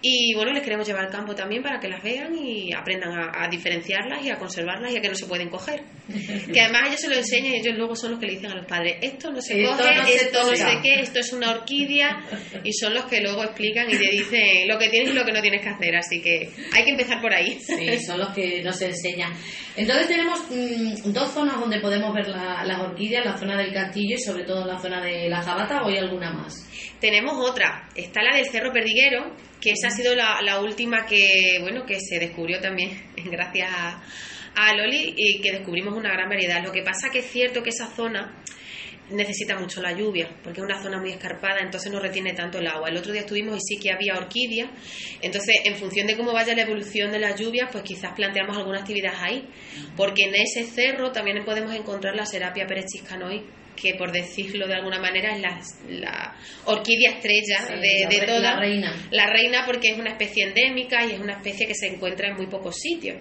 Y 0.00 0.32
bueno, 0.34 0.52
les 0.52 0.62
queremos 0.62 0.86
llevar 0.86 1.06
al 1.06 1.10
campo 1.10 1.34
también 1.34 1.60
para 1.60 1.80
que 1.80 1.88
las 1.88 2.00
vean 2.02 2.32
y 2.36 2.72
aprendan 2.72 3.10
a, 3.34 3.48
diferenciarlas 3.48 4.24
y 4.24 4.30
a 4.30 4.36
conservarlas 4.36 4.92
y 4.92 4.96
a 4.96 5.00
que 5.00 5.08
no 5.08 5.16
se 5.16 5.26
pueden 5.26 5.48
coger. 5.48 5.82
que 6.52 6.60
además 6.60 6.82
ellos 6.86 7.00
se 7.00 7.08
lo 7.08 7.16
enseñan 7.16 7.54
y 7.54 7.56
ellos 7.56 7.74
luego 7.76 7.96
son 7.96 8.12
los 8.12 8.20
que 8.20 8.26
le 8.26 8.34
dicen 8.34 8.52
a 8.52 8.54
los 8.54 8.66
padres, 8.66 8.96
esto 9.02 9.30
no 9.32 9.42
se 9.42 9.62
coge, 9.62 10.14
esto 10.14 10.50
no 10.50 10.56
sé 10.56 10.78
qué, 10.82 11.00
esto 11.00 11.18
es 11.18 11.32
una 11.32 11.50
orquídea 11.50 12.22
y 12.62 12.72
son 12.72 12.94
los 12.94 13.04
que 13.06 13.20
luego 13.20 13.42
explican 13.42 13.90
y 13.90 13.96
te 13.98 14.08
dicen 14.10 14.68
lo 14.68 14.78
que 14.78 14.88
tienes 14.88 15.10
y 15.10 15.14
lo 15.14 15.24
que 15.24 15.32
no 15.32 15.42
tienes 15.42 15.62
que 15.62 15.68
hacer. 15.68 15.96
Así 15.96 16.22
que 16.22 16.48
hay 16.72 16.84
que 16.84 16.90
empezar 16.90 17.20
por 17.20 17.34
ahí. 17.34 17.58
Sí, 17.60 17.98
son 17.98 18.20
los 18.20 18.28
que 18.30 18.62
nos 18.62 18.80
enseñan. 18.80 19.32
Entonces 19.76 20.06
tenemos 20.06 20.40
mm, 20.48 21.12
dos 21.12 21.32
zonas 21.32 21.58
donde 21.58 21.80
podemos 21.80 22.14
ver 22.14 22.28
las 22.28 22.80
orquídeas, 22.80 23.24
la 23.24 23.36
zona 23.36 23.56
del 23.56 23.72
castillo 23.72 24.14
y 24.14 24.20
sobre 24.20 24.44
todo 24.44 24.64
la 24.64 24.78
zona 24.78 25.02
de 25.02 25.28
la 25.28 25.42
jabata 25.42 25.82
o 25.82 25.88
hay 25.88 25.98
alguna 25.98 26.30
más. 26.30 26.66
Tenemos 27.00 27.34
otra, 27.38 27.88
está 27.94 28.22
la 28.22 28.36
del 28.36 28.46
Cerro 28.46 28.72
Perdiguero, 28.72 29.34
que 29.60 29.72
esa 29.72 29.88
ha 29.88 29.90
sido 29.90 30.14
la, 30.14 30.40
la 30.42 30.60
última 30.60 31.06
que, 31.06 31.58
bueno, 31.60 31.84
que 31.84 32.00
se 32.00 32.18
descubrió 32.18 32.60
también 32.60 32.90
gracias 33.24 33.70
a, 33.70 34.02
Loli 34.74 35.14
y 35.16 35.40
que 35.40 35.52
descubrimos 35.52 35.94
una 35.94 36.12
gran 36.12 36.28
variedad. 36.28 36.64
Lo 36.64 36.72
que 36.72 36.82
pasa 36.82 37.10
que 37.10 37.20
es 37.20 37.26
cierto 37.26 37.62
que 37.62 37.70
esa 37.70 37.86
zona 37.94 38.42
necesita 39.10 39.56
mucho 39.56 39.80
la 39.80 39.92
lluvia, 39.92 40.28
porque 40.42 40.60
es 40.60 40.64
una 40.64 40.82
zona 40.82 40.98
muy 40.98 41.10
escarpada, 41.10 41.60
entonces 41.60 41.92
no 41.92 42.00
retiene 42.00 42.32
tanto 42.32 42.58
el 42.58 42.66
agua. 42.66 42.88
El 42.88 42.96
otro 42.96 43.12
día 43.12 43.22
estuvimos 43.22 43.56
y 43.56 43.60
sí 43.60 43.80
que 43.80 43.92
había 43.92 44.16
orquídeas, 44.16 44.68
entonces 45.22 45.60
en 45.64 45.76
función 45.76 46.08
de 46.08 46.16
cómo 46.16 46.32
vaya 46.32 46.54
la 46.54 46.62
evolución 46.62 47.12
de 47.12 47.20
las 47.20 47.40
lluvias, 47.40 47.68
pues 47.70 47.84
quizás 47.84 48.12
planteamos 48.14 48.56
alguna 48.56 48.80
actividad 48.80 49.14
ahí, 49.20 49.48
porque 49.96 50.24
en 50.24 50.34
ese 50.34 50.64
cerro 50.64 51.12
también 51.12 51.44
podemos 51.44 51.72
encontrar 51.74 52.16
la 52.16 52.26
Serapia 52.26 52.66
perechiscanoi, 52.66 53.44
que 53.80 53.94
por 53.94 54.12
decirlo 54.12 54.66
de 54.66 54.74
alguna 54.74 54.98
manera 54.98 55.34
es 55.34 55.40
la, 55.40 55.60
la 55.88 56.36
orquídea 56.64 57.12
estrella 57.12 57.66
de, 57.80 58.06
de 58.08 58.26
toda. 58.26 58.54
La 58.54 58.60
reina. 58.60 58.94
La 59.10 59.26
reina 59.26 59.64
porque 59.66 59.88
es 59.88 59.98
una 59.98 60.10
especie 60.10 60.44
endémica 60.44 61.04
y 61.04 61.12
es 61.12 61.20
una 61.20 61.34
especie 61.34 61.66
que 61.66 61.74
se 61.74 61.86
encuentra 61.86 62.28
en 62.28 62.36
muy 62.36 62.46
pocos 62.46 62.76
sitios. 62.76 63.16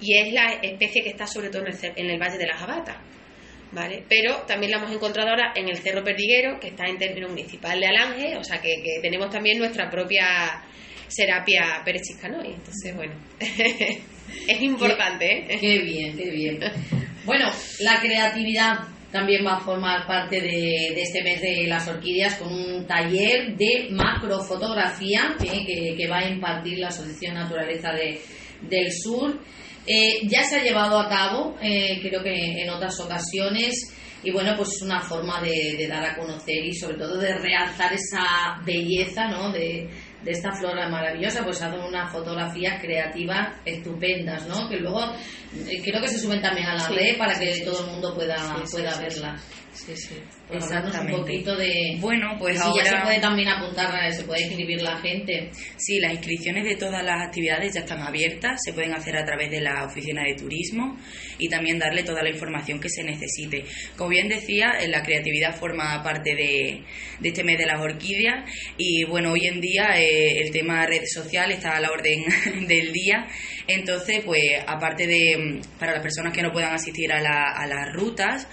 Y 0.00 0.18
es 0.18 0.32
la 0.32 0.54
especie 0.62 1.02
que 1.02 1.10
está 1.10 1.26
sobre 1.26 1.48
todo 1.50 1.62
en 1.66 1.68
el, 1.68 1.92
en 1.96 2.10
el 2.10 2.20
Valle 2.20 2.38
de 2.38 2.46
la 2.46 2.56
Jabata. 2.56 3.02
¿Vale? 3.72 4.04
Pero 4.08 4.42
también 4.46 4.70
la 4.70 4.78
hemos 4.78 4.92
encontrado 4.92 5.30
ahora 5.30 5.52
en 5.56 5.68
el 5.68 5.76
Cerro 5.78 6.04
Perdiguero, 6.04 6.60
que 6.60 6.68
está 6.68 6.86
en 6.86 6.96
término 6.96 7.28
municipal 7.28 7.80
de 7.80 7.86
Alange, 7.86 8.36
o 8.36 8.44
sea 8.44 8.60
que, 8.60 8.80
que 8.84 9.00
tenemos 9.02 9.30
también 9.30 9.58
nuestra 9.58 9.90
propia 9.90 10.62
Serapia 11.08 11.82
Perechiscanoi. 11.84 12.54
Entonces, 12.54 12.94
bueno, 12.94 13.14
es 13.40 14.62
importante. 14.62 15.54
¿eh? 15.54 15.58
Qué 15.60 15.78
bien, 15.80 16.16
qué 16.16 16.30
bien. 16.30 16.60
Bueno, 17.24 17.50
la 17.80 18.00
creatividad 18.00 18.93
también 19.14 19.46
va 19.46 19.58
a 19.58 19.60
formar 19.60 20.08
parte 20.08 20.40
de, 20.40 21.00
este 21.00 21.22
mes 21.22 21.40
de 21.40 21.68
las 21.68 21.86
orquídeas 21.86 22.34
con 22.34 22.52
un 22.52 22.84
taller 22.84 23.56
de 23.56 23.86
macrofotografía 23.92 25.36
que, 25.38 26.08
va 26.10 26.18
a 26.18 26.28
impartir 26.28 26.80
la 26.80 26.88
Asociación 26.88 27.34
Naturaleza 27.36 27.92
de, 27.92 28.20
del 28.68 28.90
Sur. 28.92 29.38
Eh, 29.86 30.26
ya 30.26 30.42
se 30.42 30.56
ha 30.56 30.64
llevado 30.64 30.98
a 30.98 31.08
cabo, 31.08 31.56
eh, 31.62 32.00
creo 32.02 32.24
que 32.24 32.60
en 32.60 32.68
otras 32.70 32.98
ocasiones, 32.98 33.94
y 34.24 34.32
bueno, 34.32 34.52
pues 34.56 34.70
es 34.70 34.82
una 34.82 35.00
forma 35.00 35.40
de, 35.40 35.86
dar 35.88 36.04
a 36.04 36.16
conocer 36.16 36.64
y 36.64 36.74
sobre 36.74 36.96
todo 36.96 37.16
de 37.16 37.38
realzar 37.38 37.92
esa 37.92 38.60
belleza 38.66 39.28
¿no? 39.28 39.52
de, 39.52 39.88
esta 40.26 40.50
flora 40.52 40.88
maravillosa, 40.88 41.44
pues 41.44 41.62
hacen 41.62 41.80
unas 41.80 42.10
fotografías 42.10 42.80
creativas 42.80 43.60
estupendas, 43.64 44.48
¿no? 44.48 44.70
Que 44.70 44.78
luego 44.78 45.12
creo 45.82 46.00
que 46.00 46.08
se 46.08 46.18
suben 46.18 46.40
también 46.40 46.66
a 46.66 46.74
la 46.74 46.88
red 46.88 47.16
para 47.16 47.38
que 47.38 47.60
todo 47.60 47.84
el 47.84 47.92
mundo 47.92 48.14
pueda, 48.14 48.62
pueda 48.70 48.98
verlas. 48.98 49.42
Sí, 49.74 49.96
sí. 49.96 50.14
Exactamente. 50.50 51.14
un 51.14 51.20
poquito 51.20 51.56
de. 51.56 51.96
Bueno, 51.98 52.36
pues 52.38 52.60
ahora. 52.60 52.84
Ya 52.84 52.90
se 52.90 53.02
puede 53.02 53.18
también 53.18 53.48
apuntar, 53.48 54.12
se 54.12 54.22
puede 54.22 54.42
inscribir 54.42 54.80
la 54.82 54.96
gente. 54.98 55.50
Sí, 55.76 55.98
las 55.98 56.12
inscripciones 56.12 56.64
de 56.64 56.76
todas 56.76 57.02
las 57.02 57.26
actividades 57.26 57.74
ya 57.74 57.80
están 57.80 58.00
abiertas, 58.00 58.60
se 58.64 58.72
pueden 58.72 58.94
hacer 58.94 59.16
a 59.16 59.24
través 59.24 59.50
de 59.50 59.60
la 59.60 59.84
oficina 59.84 60.22
de 60.22 60.34
turismo 60.34 60.96
y 61.38 61.48
también 61.48 61.78
darle 61.78 62.04
toda 62.04 62.22
la 62.22 62.30
información 62.30 62.78
que 62.78 62.88
se 62.88 63.02
necesite. 63.02 63.64
Como 63.96 64.10
bien 64.10 64.28
decía, 64.28 64.74
la 64.88 65.02
creatividad 65.02 65.56
forma 65.56 66.02
parte 66.02 66.34
de, 66.34 66.84
de 67.18 67.28
este 67.28 67.42
mes 67.42 67.58
de 67.58 67.66
las 67.66 67.80
orquídeas 67.80 68.48
y 68.78 69.04
bueno, 69.04 69.32
hoy 69.32 69.46
en 69.46 69.60
día 69.60 69.98
eh, 69.98 70.40
el 70.40 70.52
tema 70.52 70.86
redes 70.86 71.12
sociales 71.12 71.58
está 71.58 71.76
a 71.76 71.80
la 71.80 71.90
orden 71.90 72.24
del 72.68 72.92
día. 72.92 73.26
Entonces, 73.66 74.22
pues 74.24 74.42
aparte 74.66 75.06
de 75.06 75.60
para 75.78 75.92
las 75.92 76.02
personas 76.02 76.32
que 76.32 76.42
no 76.42 76.52
puedan 76.52 76.74
asistir 76.74 77.12
a, 77.12 77.20
la, 77.20 77.52
a 77.52 77.66
las 77.66 77.92
rutas, 77.92 78.46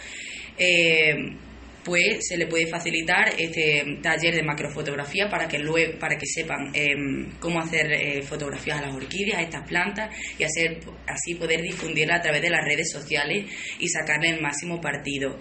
eh, 0.57 1.15
pues 1.83 2.27
se 2.27 2.37
le 2.37 2.47
puede 2.47 2.67
facilitar 2.67 3.29
este 3.37 3.97
taller 4.01 4.35
de 4.35 4.43
macrofotografía 4.43 5.29
para 5.29 5.47
que 5.47 5.57
luego, 5.57 5.97
para 5.99 6.17
que 6.17 6.25
sepan 6.25 6.71
em, 6.73 7.31
cómo 7.39 7.59
hacer 7.59 7.91
eh, 7.91 8.21
fotografías 8.21 8.79
a 8.79 8.85
las 8.85 8.95
orquídeas, 8.95 9.39
a 9.39 9.41
estas 9.41 9.67
plantas 9.67 10.15
y 10.37 10.43
hacer 10.43 10.79
así 11.07 11.35
poder 11.35 11.61
difundirla 11.61 12.17
a 12.17 12.21
través 12.21 12.41
de 12.41 12.49
las 12.49 12.63
redes 12.63 12.91
sociales 12.91 13.45
y 13.79 13.87
sacarle 13.87 14.29
el 14.29 14.41
máximo 14.41 14.79
partido. 14.79 15.39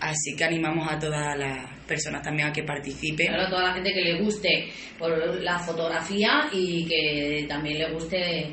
Así 0.00 0.34
que 0.36 0.44
animamos 0.44 0.90
a 0.90 0.98
todas 0.98 1.36
las 1.36 1.78
personas 1.86 2.22
también 2.22 2.48
a 2.48 2.52
que 2.52 2.62
participen. 2.62 3.34
a 3.34 3.48
toda 3.48 3.64
la 3.64 3.74
gente 3.74 3.92
que 3.92 4.02
le 4.02 4.22
guste 4.22 4.68
por 4.98 5.10
la 5.42 5.58
fotografía 5.58 6.48
y 6.52 6.86
que 6.86 7.44
también 7.48 7.78
le 7.78 7.92
guste 7.92 8.52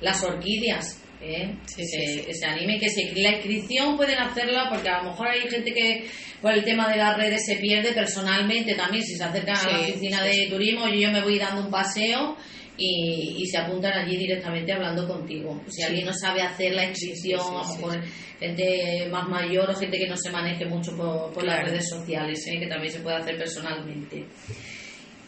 las 0.00 0.22
orquídeas. 0.24 1.04
¿eh? 1.20 1.54
que, 1.76 1.84
se, 2.32 2.46
anime, 2.46 2.78
que 2.78 2.88
se, 2.88 3.12
la 3.16 3.32
inscripción 3.32 3.96
pueden 3.96 4.18
hacerla 4.18 4.68
porque 4.68 4.88
a 4.88 5.02
lo 5.02 5.10
mejor 5.10 5.28
hay 5.28 5.40
gente 5.48 5.72
que 5.72 6.06
por 6.40 6.52
el 6.52 6.64
tema 6.64 6.88
de 6.88 6.96
las 6.96 7.16
redes 7.16 7.44
se 7.44 7.56
pierde 7.56 7.92
personalmente 7.92 8.74
también, 8.74 9.02
si 9.02 9.16
se 9.16 9.24
acercan 9.24 9.56
a 9.56 9.72
la 9.72 9.80
oficina 9.80 10.22
de 10.22 10.46
turismo, 10.48 10.86
yo, 10.88 10.94
yo 10.94 11.10
me 11.10 11.20
voy 11.20 11.38
dando 11.38 11.62
un 11.62 11.70
paseo 11.70 12.36
y, 12.78 13.44
se 13.46 13.58
apuntan 13.58 13.92
allí 13.92 14.16
directamente 14.16 14.72
hablando 14.72 15.06
contigo. 15.06 15.60
Si 15.68 15.82
alguien 15.82 16.06
no 16.06 16.12
sabe 16.12 16.42
hacer 16.42 16.74
la 16.74 16.84
inscripción, 16.84 17.40
a 17.40 17.62
lo 17.62 17.74
mejor 17.74 18.00
gente 18.38 19.08
más 19.10 19.28
mayor 19.28 19.68
o 19.70 19.74
gente 19.74 19.98
que 19.98 20.08
no 20.08 20.16
se 20.16 20.30
maneje 20.30 20.64
mucho 20.64 20.96
por, 20.96 21.44
las 21.44 21.64
redes 21.64 21.88
sociales, 21.88 22.46
¿eh? 22.46 22.60
que 22.60 22.66
también 22.66 22.92
se 22.92 23.00
puede 23.00 23.16
hacer 23.16 23.36
personalmente. 23.36 24.24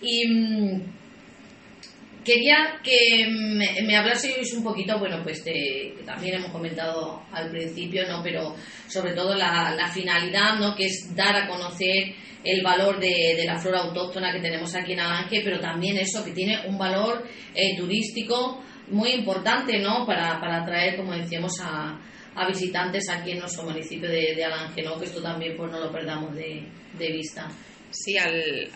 Y 0.01 0.29
mm, 0.29 0.83
quería 2.31 2.81
que 2.83 3.27
me, 3.29 3.83
me 3.83 3.99
un 3.99 4.63
poquito, 4.63 4.99
bueno, 4.99 5.21
pues 5.23 5.43
que 5.43 5.95
también 6.07 6.37
hemos 6.37 6.51
comentado 6.51 7.23
al 7.33 7.51
principio, 7.51 8.07
¿no? 8.07 8.23
Pero 8.23 8.55
sobre 8.87 9.13
todo 9.15 9.35
la, 9.35 9.91
finalidad, 9.93 10.59
¿no? 10.59 10.77
Que 10.77 10.87
es 10.87 11.15
dar 11.15 11.35
a 11.37 11.49
conocer 11.49 12.15
el 12.45 12.63
valor 12.63 13.01
de, 13.01 13.43
la 13.45 13.59
flora 13.59 13.81
autóctona 13.81 14.33
que 14.33 14.41
tenemos 14.41 14.75
aquí 14.75 14.93
en 14.93 15.01
Alange, 15.01 15.43
pero 15.43 15.59
también 15.59 15.99
eso 15.99 16.25
que 16.25 16.31
tiene 16.31 16.67
un 16.69 16.79
valor 16.79 17.27
eh, 17.55 17.77
turístico 17.77 18.63
muy 18.89 19.11
importante, 19.11 19.79
¿no? 19.81 20.07
Para, 20.07 20.41
para 20.41 20.63
atraer, 20.63 20.97
como 20.97 21.13
decíamos, 21.13 21.53
a, 21.61 22.01
a 22.35 22.47
visitantes 22.47 23.09
aquí 23.11 23.33
en 23.33 23.41
nuestro 23.41 23.65
municipio 23.65 24.09
de, 24.09 24.35
de, 24.37 24.45
Alange, 24.45 24.83
¿no? 24.83 24.99
Que 24.99 25.07
esto 25.07 25.21
también 25.21 25.57
pues 25.57 25.71
no 25.71 25.81
lo 25.81 25.91
perdamos 25.91 26.35
de, 26.37 26.65
de 26.97 27.13
vista. 27.13 27.49
Sí, 27.91 28.17
al, 28.17 28.69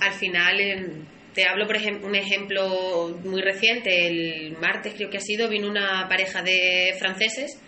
al 0.00 0.12
final 0.12 1.06
te 1.34 1.44
hablo 1.46 1.66
por 1.66 1.76
ejemplo 1.76 2.06
un 2.06 2.14
ejemplo 2.14 3.18
muy 3.24 3.42
reciente. 3.42 4.06
El 4.06 4.56
martes 4.58 4.94
creo 4.94 5.10
que 5.10 5.18
ha 5.18 5.20
sido 5.20 5.48
vino 5.48 5.68
una 5.68 6.06
pareja 6.08 6.42
de 6.42 6.94
franceses 6.98 7.58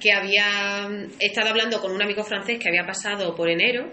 que 0.00 0.12
había 0.12 0.88
estado 1.18 1.48
hablando 1.48 1.80
con 1.80 1.92
un 1.92 2.02
amigo 2.02 2.24
francés 2.24 2.58
que 2.58 2.68
había 2.68 2.84
pasado 2.86 3.34
por 3.34 3.48
enero 3.48 3.90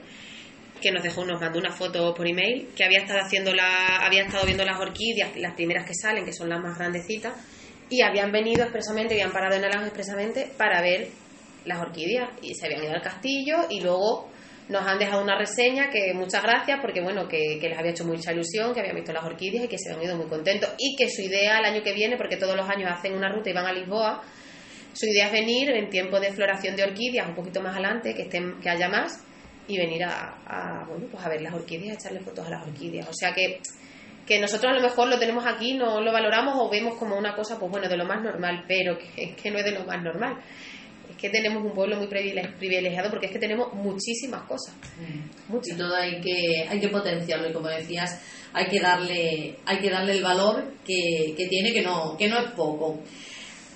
que 0.81 0.91
nos 0.91 1.03
dejó, 1.03 1.23
nos 1.23 1.39
mandó 1.39 1.59
una 1.59 1.71
foto 1.71 2.13
por 2.13 2.27
email, 2.27 2.69
que 2.75 2.83
había 2.83 2.99
estado 2.99 3.19
haciendo 3.19 3.53
la, 3.53 3.97
había 3.97 4.23
estado 4.23 4.45
viendo 4.45 4.65
las 4.65 4.79
orquídeas, 4.79 5.37
las 5.37 5.53
primeras 5.53 5.85
que 5.85 5.93
salen, 5.93 6.25
que 6.25 6.33
son 6.33 6.49
las 6.49 6.59
más 6.59 6.77
grandecitas, 6.77 7.33
y 7.89 8.01
habían 8.01 8.31
venido 8.31 8.63
expresamente, 8.63 9.13
habían 9.13 9.31
parado 9.31 9.55
en 9.55 9.63
Alange 9.63 9.87
expresamente 9.87 10.51
para 10.57 10.81
ver 10.81 11.09
las 11.65 11.79
orquídeas, 11.79 12.29
y 12.41 12.55
se 12.55 12.65
habían 12.65 12.83
ido 12.83 12.93
al 12.93 13.01
castillo, 13.01 13.67
y 13.69 13.81
luego 13.81 14.30
nos 14.71 14.87
han 14.87 14.97
dejado 14.97 15.21
una 15.21 15.37
reseña 15.37 15.89
que 15.89 16.13
muchas 16.13 16.41
gracias, 16.41 16.79
porque 16.81 17.01
bueno, 17.01 17.27
que, 17.27 17.59
les 17.61 17.77
había 17.77 17.91
hecho 17.91 18.05
mucha 18.05 18.31
ilusión, 18.31 18.73
que 18.73 18.79
habían 18.79 18.95
visto 18.95 19.11
las 19.11 19.23
orquídeas 19.23 19.65
y 19.65 19.67
que 19.67 19.77
se 19.77 19.91
habían 19.91 20.05
ido 20.05 20.17
muy 20.17 20.27
contentos, 20.27 20.69
y 20.77 20.95
que 20.95 21.09
su 21.09 21.21
idea 21.21 21.59
el 21.59 21.65
año 21.65 21.83
que 21.83 21.93
viene, 21.93 22.15
porque 22.15 22.37
todos 22.37 22.55
los 22.55 22.67
años 22.69 22.89
hacen 22.89 23.13
una 23.13 23.29
ruta 23.29 23.49
y 23.49 23.53
van 23.53 23.65
a 23.65 23.73
Lisboa, 23.73 24.23
su 24.93 25.05
idea 25.05 25.27
es 25.27 25.31
venir 25.33 25.69
en 25.71 25.89
tiempo 25.89 26.19
de 26.19 26.31
floración 26.31 26.75
de 26.75 26.83
orquídeas, 26.83 27.27
un 27.27 27.35
poquito 27.35 27.61
más 27.61 27.73
adelante, 27.73 28.15
que, 28.15 28.23
estén, 28.23 28.59
que 28.61 28.69
haya 28.69 28.87
más, 28.87 29.23
y 29.67 29.77
venir 29.77 30.03
a, 30.05 30.85
bueno, 30.87 31.05
pues 31.11 31.23
a 31.23 31.29
ver 31.29 31.41
las 31.41 31.53
orquídeas, 31.53 31.97
a 31.97 31.99
echarle 31.99 32.19
fotos 32.21 32.47
a 32.47 32.49
las 32.49 32.67
orquídeas. 32.67 33.07
O 33.07 33.13
sea 33.13 33.33
que, 33.33 33.59
que 34.25 34.39
nosotros 34.39 34.71
a 34.71 34.75
lo 34.75 34.81
mejor 34.81 35.07
lo 35.07 35.19
tenemos 35.19 35.45
aquí, 35.45 35.75
no 35.75 36.01
lo 36.01 36.11
valoramos 36.11 36.55
o 36.57 36.69
vemos 36.69 36.95
como 36.95 37.17
una 37.17 37.35
cosa, 37.35 37.59
pues 37.59 37.71
bueno, 37.71 37.87
de 37.87 37.97
lo 37.97 38.05
más 38.05 38.21
normal, 38.21 38.65
pero 38.67 38.97
que 38.97 39.51
no 39.51 39.59
es 39.59 39.65
de 39.65 39.71
lo 39.71 39.85
más 39.85 40.01
normal. 40.01 40.37
Que 41.21 41.29
tenemos 41.29 41.63
un 41.63 41.73
pueblo 41.73 41.97
muy 41.97 42.07
privilegiado 42.07 43.09
porque 43.11 43.27
es 43.27 43.31
que 43.31 43.39
tenemos 43.39 43.73
muchísimas 43.73 44.41
cosas. 44.43 44.73
Mm. 44.99 45.55
Y 45.63 45.77
todo 45.77 45.95
hay 45.95 46.19
que, 46.19 46.65
hay 46.67 46.79
que 46.79 46.87
potenciarlo 46.87 47.49
y 47.49 47.53
como 47.53 47.67
decías, 47.67 48.19
hay 48.53 48.65
que 48.65 48.79
darle, 48.79 49.59
hay 49.65 49.77
que 49.79 49.89
darle 49.89 50.13
el 50.13 50.23
valor 50.23 50.73
que, 50.85 51.35
que 51.37 51.47
tiene, 51.47 51.71
que 51.71 51.81
no, 51.81 52.17
que 52.17 52.27
no 52.27 52.39
es 52.39 52.51
poco. 52.51 52.99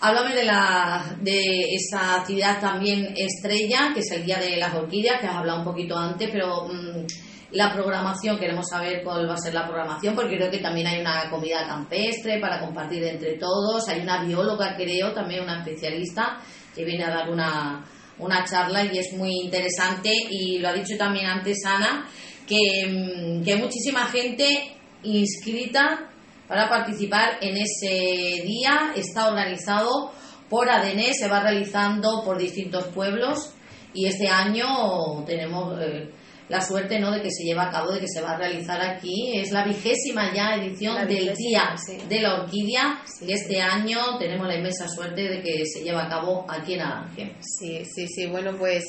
Háblame 0.02 0.36
de, 0.36 0.44
la, 0.44 1.16
de 1.22 1.42
esa 1.74 2.16
actividad 2.16 2.60
también 2.60 3.14
estrella, 3.16 3.92
que 3.94 4.02
es 4.02 4.12
el 4.12 4.26
Día 4.26 4.40
de 4.40 4.58
las 4.58 4.74
Orquídeas, 4.76 5.22
que 5.22 5.28
has 5.28 5.36
hablado 5.36 5.60
un 5.60 5.66
poquito 5.66 5.98
antes, 5.98 6.30
pero 6.32 6.68
mm, 6.68 7.06
la 7.52 7.74
programación, 7.74 8.38
queremos 8.38 8.68
saber 8.70 9.02
cuál 9.04 9.30
va 9.30 9.36
a 9.36 9.38
ser 9.38 9.54
la 9.54 9.66
programación, 9.66 10.14
porque 10.14 10.36
creo 10.36 10.52
que 10.52 10.58
también 10.58 10.88
hay 10.88 11.00
una 11.00 11.30
comida 11.30 11.66
campestre 11.66 12.40
para 12.40 12.60
compartir 12.60 13.04
entre 13.04 13.38
todos, 13.38 13.88
hay 13.88 14.02
una 14.02 14.24
bióloga, 14.24 14.76
creo, 14.76 15.14
también 15.14 15.44
una 15.44 15.60
especialista, 15.60 16.40
que 16.76 16.84
viene 16.84 17.06
a 17.06 17.10
dar 17.10 17.30
una, 17.30 17.86
una 18.20 18.44
charla 18.44 18.84
y 18.86 18.98
es 18.98 19.14
muy 19.14 19.32
interesante, 19.44 20.12
y 20.30 20.60
lo 20.60 20.70
ha 20.70 20.74
dicho 20.74 20.98
también 20.98 21.28
antes 21.28 21.66
Ana, 21.66 22.08
que, 22.48 22.88
mm, 22.88 23.44
que 23.44 23.54
hay 23.54 23.62
muchísima 23.62 24.06
gente 24.06 24.76
inscrita 25.04 26.10
para 26.48 26.70
participar 26.70 27.38
en 27.42 27.58
ese 27.58 28.44
día. 28.44 28.94
Está 28.96 29.28
organizado 29.28 30.12
por 30.50 30.70
ADN, 30.70 31.14
se 31.14 31.28
va 31.28 31.42
realizando 31.42 32.22
por 32.24 32.38
distintos 32.38 32.86
pueblos 32.88 33.54
y 33.94 34.08
este 34.08 34.28
año 34.28 35.24
tenemos 35.26 35.80
eh, 35.82 36.12
la 36.48 36.62
suerte 36.62 37.00
¿no? 37.00 37.12
de 37.12 37.22
que 37.22 37.32
se 37.32 37.44
lleva 37.44 37.64
a 37.64 37.72
cabo, 37.72 37.92
de 37.92 38.00
que 38.00 38.08
se 38.08 38.22
va 38.22 38.32
a 38.32 38.38
realizar 38.38 38.80
aquí. 38.82 39.38
Es 39.40 39.52
la 39.52 39.64
vigésima 39.66 40.34
ya 40.34 40.56
edición 40.56 41.08
del 41.08 41.34
Día 41.36 41.76
de 42.08 42.22
la 42.22 42.42
Orquídea 42.42 43.02
y 43.22 43.34
este 43.34 43.62
año 43.62 44.18
tenemos 44.20 44.48
la 44.48 44.56
inmensa 44.56 44.88
suerte 44.88 45.24
de 45.24 45.42
que 45.42 45.66
se 45.66 45.84
lleva 45.84 46.04
a 46.04 46.10
cabo 46.10 46.46
aquí 46.50 46.76
en 46.76 46.82
Alange. 46.82 47.36
Sí, 47.40 47.84
sí, 47.86 48.08
sí. 48.08 48.28
Bueno, 48.28 48.56
pues 48.58 48.84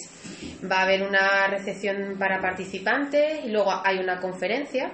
va 0.70 0.80
a 0.80 0.82
haber 0.82 1.02
una 1.02 1.46
recepción 1.48 2.16
para 2.18 2.40
participantes 2.40 3.44
y 3.44 3.48
luego 3.48 3.72
hay 3.84 3.98
una 3.98 4.20
conferencia 4.20 4.92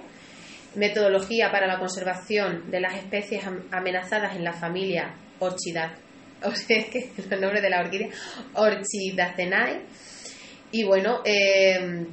metodología 0.74 1.50
para 1.50 1.66
la 1.66 1.78
conservación 1.78 2.70
de 2.70 2.80
las 2.80 2.94
especies 2.94 3.44
amenazadas 3.70 4.36
en 4.36 4.44
la 4.44 4.52
familia 4.52 5.14
Orchidad, 5.38 5.92
o 6.44 6.54
sea, 6.54 6.78
es 6.78 6.86
que 6.86 7.10
el 7.30 7.40
nombre 7.40 7.60
de 7.60 7.70
la 7.70 7.80
orquídea, 7.80 8.08
Orchidacenae. 8.54 9.82
Y 10.70 10.84
bueno, 10.84 11.20
eh, 11.24 12.06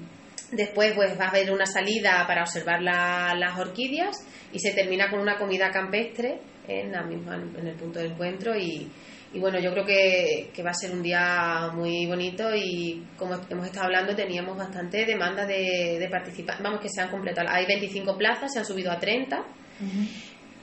después 0.52 0.94
pues 0.94 1.20
va 1.20 1.26
a 1.26 1.30
haber 1.30 1.52
una 1.52 1.66
salida 1.66 2.26
para 2.28 2.42
observar 2.42 2.82
las 2.82 3.60
orquídeas 3.60 4.16
y 4.52 4.60
se 4.60 4.72
termina 4.72 5.10
con 5.10 5.20
una 5.20 5.38
comida 5.38 5.70
campestre 5.70 6.40
en, 6.68 6.92
la 6.92 7.04
misma, 7.04 7.36
en 7.36 7.68
el 7.68 7.76
punto 7.76 8.00
de 8.00 8.08
encuentro 8.08 8.56
y, 8.56 8.90
y 9.32 9.40
bueno, 9.40 9.60
yo 9.60 9.72
creo 9.72 9.86
que, 9.86 10.64
va 10.64 10.72
a 10.72 10.74
ser 10.74 10.92
un 10.92 11.04
día 11.04 11.70
muy 11.74 12.08
bonito 12.08 12.56
y 12.56 13.06
como 13.16 13.36
hemos 13.50 13.68
estado 13.68 13.86
hablando, 13.86 14.16
teníamos 14.16 14.58
bastante 14.58 15.06
demanda 15.06 15.46
de, 15.46 15.98
de 16.00 16.10
participar. 16.10 16.62
Vamos, 16.64 16.82
que 16.82 16.90
se 16.90 17.02
han 17.02 17.10
completado. 17.10 17.48
Hay 17.50 17.66
25 17.68 18.18
plazas, 18.18 18.52
se 18.52 18.60
han 18.60 18.66
subido 18.66 18.92
a 18.92 19.00
30. 19.00 19.46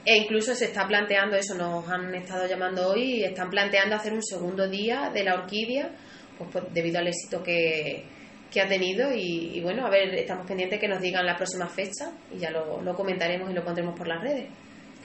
E 0.03 0.17
incluso 0.17 0.53
se 0.53 0.65
está 0.65 0.85
planteando 0.85 1.35
eso, 1.37 1.55
nos 1.55 1.87
han 1.89 2.13
estado 2.15 2.47
llamando 2.47 2.89
hoy 2.89 3.15
y 3.15 3.23
están 3.23 3.49
planteando 3.49 3.95
hacer 3.95 4.13
un 4.13 4.23
segundo 4.23 4.67
día 4.67 5.11
de 5.13 5.23
la 5.23 5.35
orquídea, 5.35 5.89
pues, 6.37 6.49
pues 6.51 6.65
debido 6.73 6.99
al 6.99 7.07
éxito 7.07 7.41
que, 7.41 8.05
que 8.51 8.61
ha 8.61 8.67
tenido. 8.67 9.11
Y, 9.13 9.59
bueno, 9.61 9.85
a 9.85 9.89
ver, 9.89 10.13
estamos 10.15 10.45
pendientes 10.45 10.79
que 10.79 10.87
nos 10.87 11.01
digan 11.01 11.25
la 11.25 11.35
próxima 11.35 11.67
fecha 11.67 12.11
y 12.33 12.39
ya 12.39 12.51
lo, 12.51 12.81
lo 12.81 12.95
comentaremos 12.95 13.49
y 13.49 13.53
lo 13.53 13.63
pondremos 13.63 13.97
por 13.97 14.07
las 14.07 14.21
redes. 14.21 14.47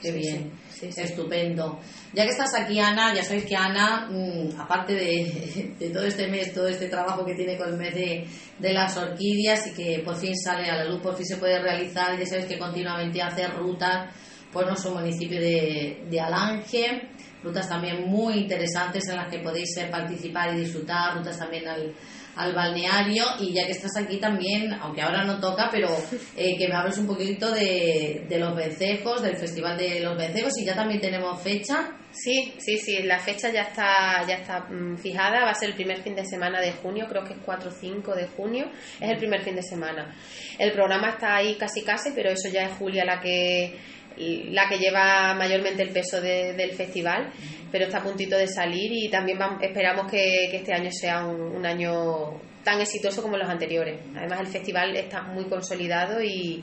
Qué 0.03 0.11
bien, 0.11 0.51
estupendo. 0.81 1.79
Ya 2.13 2.25
que 2.25 2.31
estás 2.31 2.53
aquí, 2.57 2.81
Ana, 2.81 3.15
ya 3.15 3.23
sabéis 3.23 3.45
que 3.45 3.55
Ana, 3.55 4.09
mm, 4.11 4.61
aparte 4.61 4.95
de, 4.95 5.91
todo 5.93 6.05
este 6.05 6.27
mes, 6.27 6.53
todo 6.53 6.67
este 6.67 6.89
trabajo 6.89 7.25
que 7.25 7.37
tiene 7.37 7.57
con 7.57 7.69
el 7.69 7.77
mes 7.77 7.95
de, 7.95 8.27
las 8.73 8.97
orquídeas 8.97 9.69
y 9.69 9.75
que 9.75 10.03
por 10.05 10.17
fin 10.17 10.37
sale 10.37 10.69
a 10.69 10.77
la 10.79 10.85
luz, 10.87 11.01
por 11.01 11.17
fin 11.17 11.27
se 11.27 11.37
puede 11.37 11.61
realizar, 11.61 12.19
ya 12.19 12.27
sabéis 12.27 12.47
que 12.47 12.59
continuamente 12.59 13.23
hace 13.23 13.47
rutas 13.47 14.13
por 14.53 14.67
nuestro 14.67 14.93
municipio 14.93 15.41
de, 15.41 16.05
de 16.11 16.21
Alange, 16.21 17.09
rutas 17.45 17.69
también 17.69 18.03
muy 18.09 18.35
interesantes 18.35 19.09
en 19.09 19.17
las 19.17 19.29
que 19.29 19.39
podéis 19.39 19.71
participar 19.89 20.53
y 20.55 20.61
disfrutar, 20.61 21.17
rutas 21.17 21.39
también 21.39 21.69
al 21.69 21.95
al 22.37 22.55
balneario 22.55 23.25
y 23.41 23.53
ya 23.53 23.67
que 23.67 23.73
estás 23.73 23.97
aquí 23.97 24.19
también, 24.19 24.73
aunque 24.75 25.03
ahora 25.03 25.25
no 25.25 25.39
toca, 25.39 25.69
pero 25.71 25.89
eh, 26.37 26.57
que 26.57 26.69
me 26.69 26.75
hables 26.75 26.99
un 26.99 27.07
poquito 27.07 27.51
de, 27.51 28.25
de, 28.29 28.39
los 28.39 28.57
vencejos, 28.57 29.23
del 29.23 29.37
Festival 29.37 29.77
de 29.77 30.01
los 30.01 30.17
Vencejos 30.17 30.59
y 30.59 30.65
ya 30.65 30.75
también 30.75 31.01
tenemos 31.01 31.41
fecha. 31.43 31.97
Sí, 32.11 32.55
sí, 32.59 32.77
sí, 32.79 33.03
la 33.03 33.19
fecha 33.19 33.51
ya 33.51 33.63
está, 33.63 34.27
ya 34.27 34.37
está 34.37 34.61
mm, 34.61 34.99
fijada, 34.99 35.45
va 35.45 35.51
a 35.51 35.55
ser 35.55 35.71
el 35.71 35.75
primer 35.75 36.03
fin 36.03 36.15
de 36.15 36.27
semana 36.27 36.61
de 36.61 36.73
junio, 36.73 37.07
creo 37.09 37.25
que 37.25 37.33
es 37.35 37.39
4 37.45 37.71
o 37.71 37.73
5 37.73 38.15
de 38.15 38.27
junio, 38.29 38.71
es 39.01 39.11
el 39.11 39.17
primer 39.17 39.43
fin 39.43 39.57
de 39.57 39.63
semana. 39.63 40.15
El 40.59 40.73
programa 40.73 41.11
está 41.11 41.37
ahí 41.37 41.57
casi 41.57 41.83
casi, 41.83 42.11
pero 42.15 42.31
eso 42.31 42.49
ya 42.51 42.65
es 42.65 42.73
Julia 42.73 43.05
la 43.05 43.21
que 43.21 43.79
la 44.17 44.69
que 44.69 44.79
lleva 44.79 45.35
mayormente 45.35 45.83
el 45.83 45.91
peso 45.91 46.21
del 46.21 46.73
festival, 46.73 47.33
pero 47.71 47.87
está 47.87 47.99
a 47.99 48.03
puntito 48.03 48.37
de 48.37 48.47
salir 48.47 48.93
y 48.93 49.09
también 49.09 49.39
esperamos 49.61 50.11
que, 50.11 50.55
este 50.55 50.75
año 50.75 50.91
sea 50.93 51.25
un, 51.25 51.65
año 51.65 52.41
tan 52.63 52.81
exitoso 52.81 53.23
como 53.23 53.37
los 53.37 53.49
anteriores. 53.49 54.01
Además, 54.15 54.41
el 54.41 54.47
festival 54.47 54.95
está 54.95 55.23
muy 55.23 55.45
consolidado 55.47 56.23
y, 56.23 56.63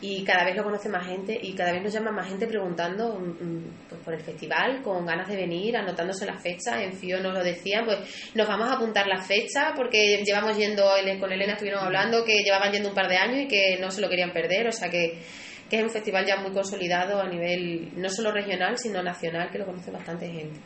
y 0.00 0.24
cada 0.24 0.44
vez 0.44 0.56
lo 0.56 0.64
conoce 0.64 0.88
más 0.88 1.06
gente 1.06 1.38
y 1.40 1.54
cada 1.54 1.72
vez 1.72 1.82
nos 1.82 1.92
llama 1.92 2.10
más 2.10 2.28
gente 2.28 2.46
preguntando 2.48 3.14
mm, 3.14 3.28
mm, 3.28 3.64
pues, 3.88 4.00
por 4.00 4.14
el 4.14 4.20
festival, 4.20 4.82
con 4.82 5.06
ganas 5.06 5.28
de 5.28 5.36
venir, 5.36 5.76
anotándose 5.76 6.26
las 6.26 6.42
fechas. 6.42 6.80
En 6.80 6.92
FIO 6.92 7.20
nos 7.20 7.34
lo 7.34 7.44
decían, 7.44 7.84
pues 7.84 7.98
nos 8.34 8.48
vamos 8.48 8.68
a 8.68 8.74
apuntar 8.74 9.06
la 9.06 9.22
fecha 9.22 9.72
porque 9.76 10.22
llevamos 10.24 10.56
yendo, 10.56 10.90
con 11.20 11.30
Elena 11.30 11.52
estuvieron 11.52 11.84
hablando 11.84 12.24
que 12.24 12.42
llevaban 12.42 12.72
yendo 12.72 12.88
un 12.88 12.94
par 12.94 13.08
de 13.08 13.16
años 13.16 13.42
y 13.42 13.48
que 13.48 13.76
no 13.80 13.90
se 13.90 14.00
lo 14.00 14.08
querían 14.08 14.32
perder, 14.32 14.66
o 14.66 14.72
sea 14.72 14.90
que 14.90 15.20
que 15.72 15.78
es 15.78 15.84
un 15.84 15.90
festival 15.90 16.26
ya 16.26 16.36
muy 16.36 16.52
consolidado 16.52 17.18
a 17.18 17.26
nivel 17.26 17.92
no 17.96 18.10
solo 18.10 18.30
regional, 18.30 18.76
sino 18.76 19.02
nacional, 19.02 19.48
que 19.50 19.56
lo 19.56 19.64
conoce 19.64 19.90
bastante 19.90 20.26
gente. 20.30 20.60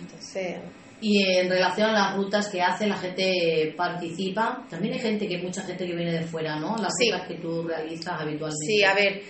Entonces, 0.00 0.60
y 1.00 1.24
en 1.24 1.50
relación 1.50 1.90
a 1.90 1.92
las 1.92 2.16
rutas 2.16 2.48
que 2.48 2.62
hacen, 2.62 2.90
la 2.90 2.98
gente 2.98 3.74
participa. 3.76 4.64
También 4.70 4.94
hay 4.94 5.00
gente 5.00 5.26
que 5.26 5.38
mucha 5.38 5.62
gente 5.64 5.84
que 5.84 5.96
viene 5.96 6.12
de 6.12 6.22
fuera, 6.22 6.54
¿no? 6.60 6.76
Las 6.76 6.92
rutas 7.00 7.26
que 7.26 7.34
tú 7.34 7.64
realizas 7.66 8.20
habitualmente. 8.20 8.64
Sí, 8.64 8.84
a 8.84 8.94
ver, 8.94 9.22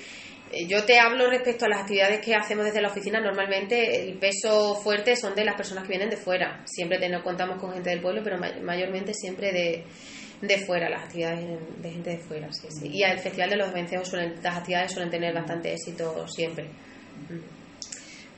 Eh, 0.53 0.67
yo 0.69 0.85
te 0.85 0.99
hablo 0.99 1.31
respecto 1.31 1.65
a 1.65 1.69
las 1.69 1.81
actividades 1.81 2.21
que 2.21 2.35
hacemos 2.35 2.67
desde 2.67 2.83
la 2.83 2.89
oficina. 2.89 3.21
Normalmente 3.21 4.03
el 4.03 4.19
peso 4.19 4.75
fuerte 4.75 5.17
son 5.17 5.35
de 5.35 5.47
las 5.47 5.57
personas 5.57 5.85
que 5.85 5.89
vienen 5.89 6.11
de 6.11 6.19
fuera. 6.19 6.63
Siempre 6.67 6.99
tenemos, 6.99 7.25
contamos 7.25 7.59
con 7.59 7.73
gente 7.73 7.89
del 7.89 8.03
pueblo, 8.03 8.21
pero 8.23 8.37
mayormente 8.63 9.15
siempre 9.15 9.51
de, 9.51 9.85
de 10.43 10.59
fuera, 10.67 10.91
las 10.91 11.05
actividades 11.05 11.59
de 11.81 11.91
gente 11.91 12.11
de 12.11 12.19
fuera. 12.19 12.53
Sí, 12.53 12.67
sí. 12.69 12.89
Y 12.93 13.03
al 13.05 13.19
Festival 13.19 13.49
de 13.49 13.57
los 13.57 13.73
Vencejos 13.73 14.09
suelen, 14.09 14.35
las 14.43 14.59
actividades 14.59 14.93
suelen 14.93 15.11
tener 15.11 15.33
bastante 15.33 15.73
éxito 15.73 16.27
siempre. 16.29 16.69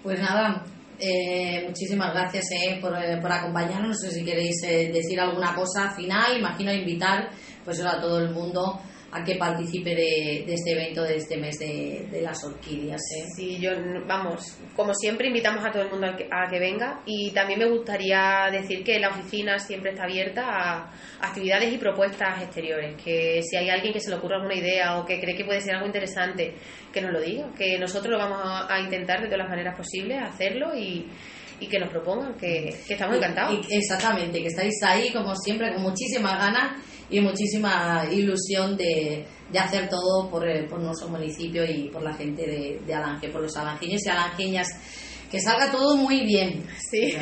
Pues 0.03 0.21
nada, 0.21 0.64
eh, 0.99 1.64
muchísimas 1.67 2.12
gracias 2.12 2.45
eh, 2.53 2.79
por, 2.81 2.95
eh, 3.03 3.19
por, 3.21 3.33
acompañarnos. 3.33 3.88
No 3.88 3.95
sé 3.95 4.11
si 4.11 4.25
queréis 4.25 4.61
decir 4.61 5.19
alguna 5.19 5.55
cosa 5.55 5.90
final. 5.97 6.37
Imagino 6.38 6.73
invitar 6.73 7.31
pues 7.64 7.81
a 7.81 7.99
todo 7.99 8.19
el 8.19 8.31
mundo 8.31 8.81
a 9.14 9.22
que 9.22 9.37
participe 9.37 9.94
de, 9.94 10.44
este 10.53 10.72
evento 10.72 11.05
de 11.05 11.16
este 11.16 11.37
mes 11.37 11.57
de, 11.61 12.20
las 12.20 12.42
orquídeas. 12.42 13.00
¿eh? 13.16 13.24
Sí, 13.37 13.59
yo, 13.61 13.70
vamos, 14.09 14.59
como 14.74 14.92
siempre 14.92 15.29
invitamos 15.29 15.64
a 15.64 15.70
todo 15.70 15.83
el 15.83 15.90
mundo 15.90 16.09
a 16.09 16.50
que, 16.50 16.59
venga 16.59 17.00
y 17.07 17.31
también 17.31 17.61
me 17.61 17.66
gustaría 17.66 18.48
decir 18.50 18.83
que 18.83 18.98
la 18.98 19.11
oficina 19.11 19.59
siempre 19.61 19.92
está 19.92 20.05
abierta 20.05 20.42
a, 20.46 20.92
actividades 21.20 21.72
y 21.72 21.79
propuestas 21.79 22.42
exteriores, 22.42 23.00
que 23.03 23.40
si 23.42 23.57
hay 23.57 23.70
alguien 23.70 23.92
que 23.92 24.00
se 24.00 24.11
le 24.11 24.16
ocurra 24.16 24.37
alguna 24.37 24.57
idea 24.57 24.98
o 24.98 25.07
que 25.07 25.20
cree 25.20 25.37
que 25.37 25.44
puede 25.44 25.61
ser 25.61 25.77
algo 25.77 25.87
interesante, 25.87 26.55
que 26.92 27.00
nos 27.00 27.12
lo 27.12 27.20
diga, 27.20 27.53
que 27.57 27.79
nosotros 27.79 28.11
lo 28.11 28.18
vamos 28.18 28.40
a, 28.68 28.81
intentar 28.81 29.20
de 29.20 29.27
todas 29.27 29.38
las 29.38 29.48
maneras 29.48 29.77
posibles 29.77 30.22
hacerlo 30.22 30.74
y, 30.77 31.09
que 31.70 31.79
nos 31.79 31.88
propongan, 31.88 32.35
que, 32.35 32.68
estamos 32.87 33.16
encantados. 33.16 33.66
exactamente, 33.70 34.42
que 34.42 34.48
estáis 34.48 34.74
ahí 34.83 35.11
como 35.11 35.35
siempre 35.35 35.72
con 35.72 35.83
muchísimas 35.83 36.38
ganas 36.38 36.72
y 37.11 37.21
muchísima 37.21 38.05
ilusión 38.11 38.77
de, 38.77 39.27
de 39.51 39.59
hacer 39.59 39.88
todo 39.88 40.29
por, 40.31 40.49
eh, 40.49 40.67
por, 40.69 40.81
nuestro 40.81 41.09
municipio 41.09 41.64
y 41.64 41.88
por 41.88 42.03
la 42.03 42.14
gente 42.14 42.43
de, 42.43 42.81
de 42.85 42.95
Alange, 42.95 43.29
por 43.29 43.43
los 43.43 43.57
alangeños 43.57 44.05
y 44.05 44.09
alangeñas. 44.09 44.69
Que 45.31 45.40
salga 45.40 45.71
todo 45.71 45.97
muy 45.97 46.25
bien. 46.25 46.64
Sí. 46.90 47.12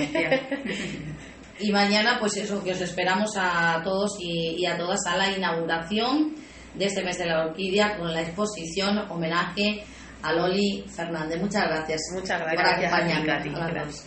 y 1.60 1.72
mañana, 1.72 2.18
pues 2.20 2.36
eso, 2.36 2.62
que 2.62 2.72
os 2.72 2.80
esperamos 2.80 3.30
a 3.36 3.80
todos 3.82 4.18
y, 4.20 4.64
a 4.66 4.76
todas 4.76 5.00
a 5.06 5.16
la 5.16 5.30
inauguración 5.30 6.34
de 6.74 6.86
este 6.86 7.02
mes 7.02 7.18
de 7.18 7.26
la 7.26 7.46
orquídea 7.46 7.96
con 7.98 8.12
la 8.12 8.22
exposición 8.22 8.98
homenaje 9.10 9.84
a 10.22 10.32
Loli 10.32 10.84
Fernández. 10.94 11.40
Muchas 11.40 11.64
gracias. 11.68 12.00
Muchas 12.14 12.40
gracias. 12.40 12.90
Por 12.90 13.00
acompañarnos. 13.00 14.04